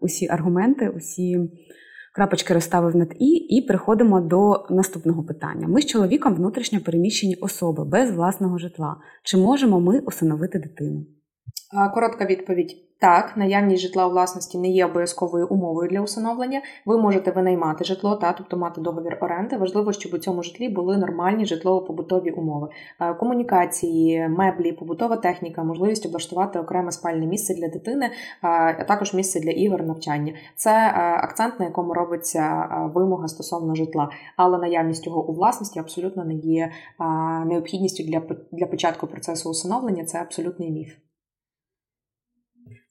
[0.00, 1.50] усі аргументи, усі
[2.14, 5.68] крапочки розставив над і, і переходимо до наступного питання.
[5.68, 8.96] Ми з чоловіком внутрішньо переміщені особи без власного житла.
[9.22, 11.06] Чи можемо ми усиновити дитину?
[11.94, 16.62] Коротка відповідь: так, наявність житла у власності не є обов'язковою умовою для усиновлення.
[16.86, 19.56] Ви можете винаймати житло, та тобто мати договір оренди.
[19.56, 22.68] Важливо, щоб у цьому житлі були нормальні житлово-побутові умови,
[23.20, 28.10] комунікації, меблі, побутова техніка, можливість облаштувати окреме спальне місце для дитини,
[28.42, 30.32] а також місце для ігор, навчання.
[30.56, 30.92] Це
[31.22, 36.70] акцент, на якому робиться вимога стосовно житла, але наявність його у власності абсолютно не є
[37.46, 40.04] необхідністю для, для початку процесу усиновлення.
[40.04, 40.94] Це абсолютний міф.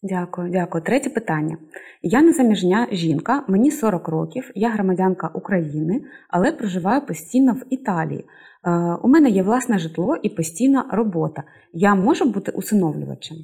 [0.03, 0.83] Дякую, дякую.
[0.83, 1.57] Третє питання.
[2.01, 8.25] Я незаміжня жінка, мені 40 років, я громадянка України, але проживаю постійно в Італії.
[8.65, 8.71] Е,
[9.03, 11.43] у мене є власне житло і постійна робота.
[11.73, 13.37] Я можу бути усиновлювачем?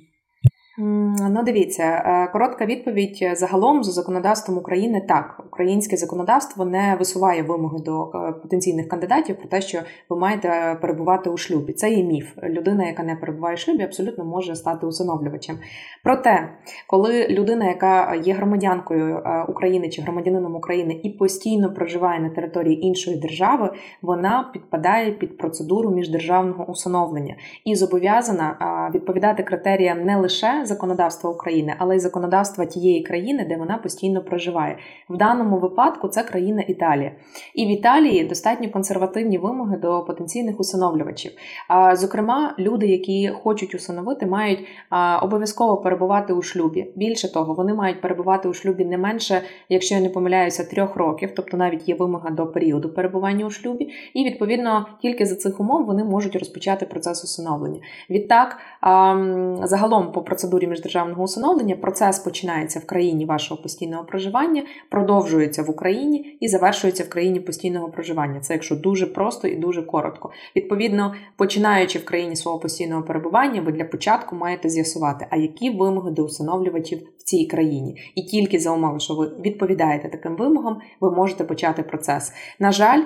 [0.82, 5.42] Ну, дивіться, е, коротка відповідь загалом за законодавством України так.
[5.48, 11.30] Українське законодавство не висуває вимоги до е, потенційних кандидатів про те, що ви маєте перебувати
[11.30, 11.74] у шлюбі.
[11.74, 12.38] Це є міф.
[12.44, 15.56] Людина, яка не перебуває у шлюбі, абсолютно може стати усиновлювачем.
[16.04, 16.50] Проте,
[16.88, 22.86] коли людина, яка є громадянкою е, України чи громадянином України і постійно проживає на території
[22.86, 23.70] іншої держави,
[24.02, 28.56] вона підпадає під процедуру міждержавного усиновлення і зобов'язана
[28.96, 34.78] відповідати критеріям не лише законодавства, України, але й законодавства тієї країни, де вона постійно проживає.
[35.10, 37.12] В даному випадку це країна Італія.
[37.56, 41.32] І в Італії достатньо консервативні вимоги до потенційних усиновлювачів.
[41.94, 44.60] Зокрема, люди, які хочуть усиновити, мають
[45.22, 46.92] обов'язково перебувати у шлюбі.
[46.96, 51.30] Більше того, вони мають перебувати у шлюбі не менше, якщо я не помиляюся, трьох років,
[51.36, 55.86] тобто навіть є вимога до періоду перебування у шлюбі, і відповідно тільки за цих умов
[55.86, 57.80] вони можуть розпочати процес усиновлення.
[58.10, 58.58] Відтак,
[59.64, 66.38] загалом по процедурі міждержавного усиновлення процес починається в країні вашого постійного проживання, продовжується в Україні
[66.40, 68.40] і завершується в країні постійного проживання.
[68.40, 70.32] Це якщо дуже просто і дуже коротко.
[70.56, 76.12] Відповідно, починаючи в країні свого постійного перебування, ви для початку маєте з'ясувати, а які вимоги
[76.12, 77.98] до усиновлювачів в цій країні.
[78.16, 82.34] І тільки за умови, що ви відповідаєте таким вимогам, ви можете почати процес.
[82.60, 83.02] На жаль.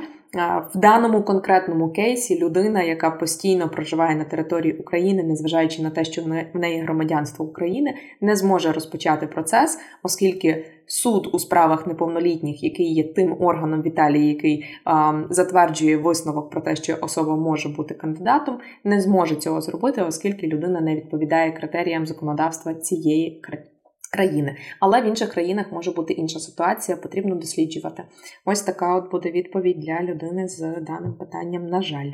[0.73, 6.21] В даному конкретному кейсі людина, яка постійно проживає на території України, незважаючи на те, що
[6.53, 13.03] в неї громадянство України, не зможе розпочати процес, оскільки суд у справах неповнолітніх, який є
[13.03, 18.59] тим органом в Італії, який а, затверджує висновок про те, що особа може бути кандидатом,
[18.83, 23.72] не зможе цього зробити, оскільки людина не відповідає критеріям законодавства цієї країни
[24.13, 24.55] країни.
[24.79, 28.03] Але в інших країнах може бути інша ситуація, потрібно досліджувати.
[28.45, 32.11] Ось така от буде відповідь для людини з даним питанням, на жаль.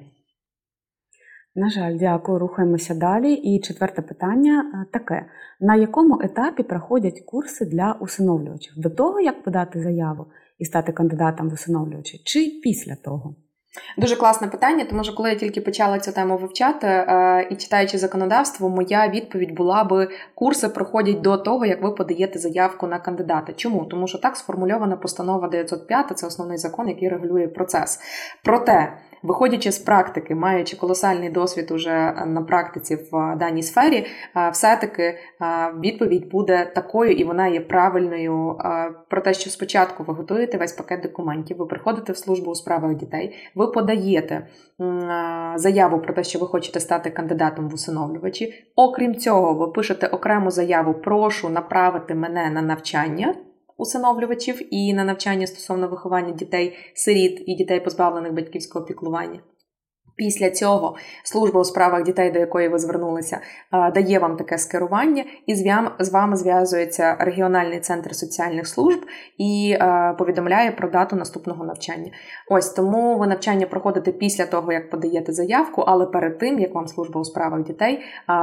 [1.56, 2.40] На жаль, дякую.
[2.40, 3.34] Рухаємося далі.
[3.34, 5.26] І четверте питання е, таке:
[5.60, 8.74] на якому етапі проходять курси для усиновлювачів?
[8.78, 10.26] До того, як подати заяву
[10.60, 13.36] і стати кандидатом в усиновлювачі, чи після того?
[13.98, 17.98] Дуже класне питання, тому що коли я тільки почала цю тему вивчати е, і читаючи
[17.98, 23.54] законодавство, моя відповідь була би курси проходять до того, як ви подаєте заявку на кандидата.
[23.54, 23.86] Чому?
[23.86, 28.00] Тому що так сформульована постанова 905, це основний закон, який регулює процес.
[28.44, 28.98] Проте.
[29.24, 34.06] Виходячи з практики, маючи колосальний досвід уже на практиці в даній сфері,
[34.52, 35.18] все-таки
[35.80, 38.58] відповідь буде такою, і вона є правильною
[39.10, 42.96] про те, що спочатку ви готуєте весь пакет документів, ви приходите в службу у справах
[42.96, 44.48] дітей, ви подаєте
[45.56, 48.66] заяву про те, що ви хочете стати кандидатом в усиновлювачі.
[48.76, 53.36] Окрім цього, ви пишете окрему заяву Прошу направити мене на навчання
[53.80, 59.40] усиновлювачів і на навчання стосовно виховання дітей, сиріт і дітей, позбавлених батьківського піклування.
[60.20, 63.40] Після цього служба у справах дітей, до якої ви звернулися,
[63.94, 65.56] дає вам таке скерування, і
[66.00, 69.00] з вами зв'язується регіональний центр соціальних служб
[69.38, 69.78] і
[70.18, 72.12] повідомляє про дату наступного навчання.
[72.50, 76.88] Ось тому ви навчання проходите після того, як подаєте заявку, але перед тим як вам
[76.88, 78.00] служба у справах дітей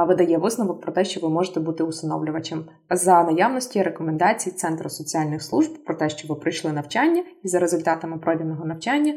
[0.07, 5.83] видає висновок про те, що ви можете бути усиновлювачем за наявності рекомендацій Центру соціальних служб
[5.85, 9.13] про те, що ви прийшли навчання, і за результатами пройденого навчання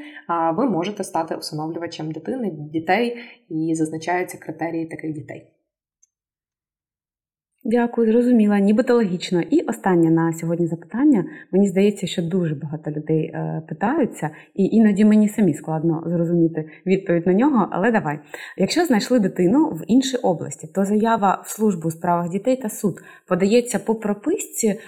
[0.56, 3.16] ви можете стати усиновлювачем дитини дітей
[3.48, 5.46] і зазначаються критерії таких дітей.
[7.64, 9.40] Дякую, зрозуміла, нібито логічно.
[9.40, 11.24] І останнє на сьогодні запитання.
[11.52, 17.26] Мені здається, що дуже багато людей е, питаються, і іноді мені самі складно зрозуміти відповідь
[17.26, 17.68] на нього.
[17.70, 18.18] Але давай,
[18.56, 22.94] якщо знайшли дитину в іншій області, то заява в службу у справах дітей та суд
[23.28, 24.78] подається по прописці е,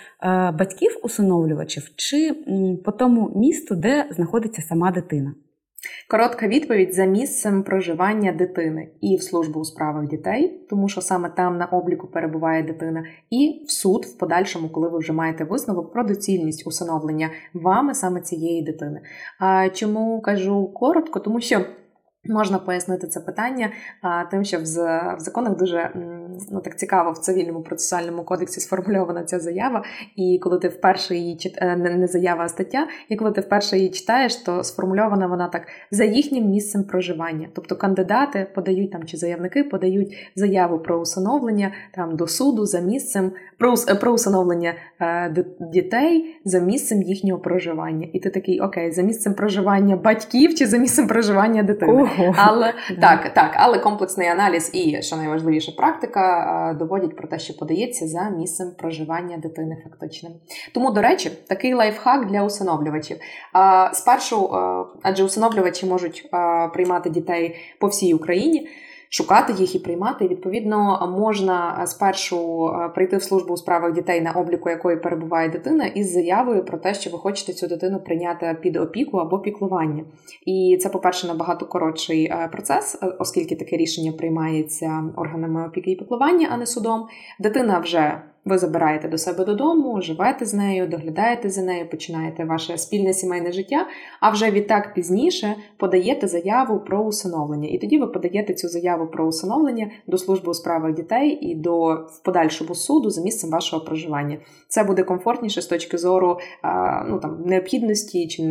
[0.58, 2.34] батьків усиновлювачів чи
[2.84, 5.34] по тому місту, де знаходиться сама дитина.
[6.08, 11.30] Коротка відповідь за місцем проживання дитини і в службу у справах дітей, тому що саме
[11.36, 15.92] там на обліку перебуває дитина, і в суд в подальшому, коли ви вже маєте висновок
[15.92, 19.00] про доцільність усиновлення вами саме цієї дитини.
[19.38, 21.64] А чому кажу коротко, тому що.
[22.28, 23.70] Можна пояснити це питання
[24.30, 24.64] тим, що в
[25.18, 25.90] законах дуже
[26.50, 29.84] ну так цікаво в цивільному процесуальному кодексі сформульована ця заява,
[30.16, 31.54] і коли ти вперше її чит...
[31.56, 35.62] Е, не заява, а стаття, і коли ти вперше її читаєш, то сформульована вона так
[35.90, 37.48] за їхнім місцем проживання.
[37.54, 43.32] Тобто кандидати подають там чи заявники подають заяву про усиновлення там до суду за місцем
[43.58, 48.08] про про усиновлення е, дітей за місцем їхнього проживання.
[48.12, 51.92] І ти такий окей, за місцем проживання батьків чи за місцем проживання дитини.
[52.36, 58.06] Але так, так, але комплексний аналіз і що найважливіше, практика доводять про те, що подається
[58.06, 60.32] за місцем проживання дитини фактичним.
[60.74, 63.16] Тому, до речі, такий лайфхак для усиновлювачів.
[63.92, 64.50] Спершу,
[65.02, 66.30] адже усиновлювачі можуть
[66.74, 68.68] приймати дітей по всій Україні
[69.12, 70.28] шукати їх і приймати.
[70.28, 75.86] Відповідно, можна спершу е, прийти в службу у справах дітей, на обліку якої перебуває дитина,
[75.86, 80.04] із заявою про те, що ви хочете цю дитину прийняти під опіку або піклування.
[80.46, 85.96] І це, по-перше, набагато коротший е, процес, е, оскільки таке рішення приймається органами опіки і
[85.96, 87.06] піклування, а не судом.
[87.38, 92.78] Дитина вже Ви забираєте до себе додому, живете з нею, доглядаєте за нею, починаєте ваше
[92.78, 93.86] спільне сімейне життя,
[94.20, 97.68] а вже відтак пізніше подаєте заяву про усиновлення.
[97.68, 101.94] І тоді ви подаєте цю заяву про усиновлення до служби у справах дітей і до
[101.94, 104.38] в подальшому суду за місцем вашого проживання.
[104.68, 106.38] Це буде комфортніше з точки зору
[107.08, 108.42] ну там необхідності чи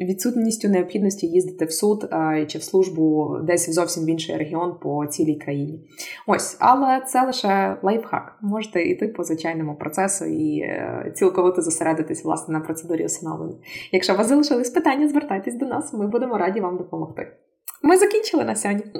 [0.00, 2.10] відсутністю необхідності їздити в суд
[2.46, 5.80] чи в службу десь зовсім в інший регіон по цілій країні.
[6.26, 8.38] Ось, але це лише лайфхак.
[8.42, 13.56] Можете йти по звичайному процесу і е, цілковито зосередитись власне на процедурі усиновлення.
[13.92, 17.26] Якщо у вас залишились питання, звертайтесь до нас, ми будемо раді вам допомогти.
[17.82, 18.84] Ми закінчили на сьогодні.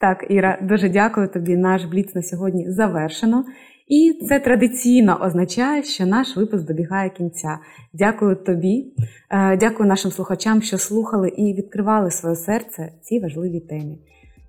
[0.00, 1.56] Так, Іра, дуже дякую тобі.
[1.56, 3.44] Наш бліц на сьогодні завершено.
[3.88, 7.58] І це традиційно означає, що наш випуск добігає кінця.
[7.92, 8.94] Дякую тобі,
[9.30, 13.98] е, дякую нашим слухачам, що слухали і відкривали своє серце цій важливій темі.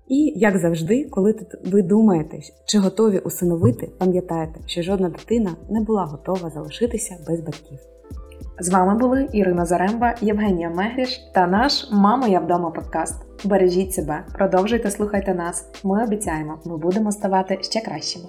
[0.08, 1.34] І, як завжди, коли
[1.64, 7.78] ви думаєте, чи готові усиновити, пам'ятайте, що жодна дитина не була готова залишитися без батьків.
[8.60, 13.14] З вами були Ірина Заремба, Євгенія Мегріш та наш Мамо, я вдома подкаст.
[13.44, 15.68] Бережіть себе, продовжуйте слухайте нас.
[15.84, 18.24] Ми обіцяємо, ми будемо ставати ще кращими.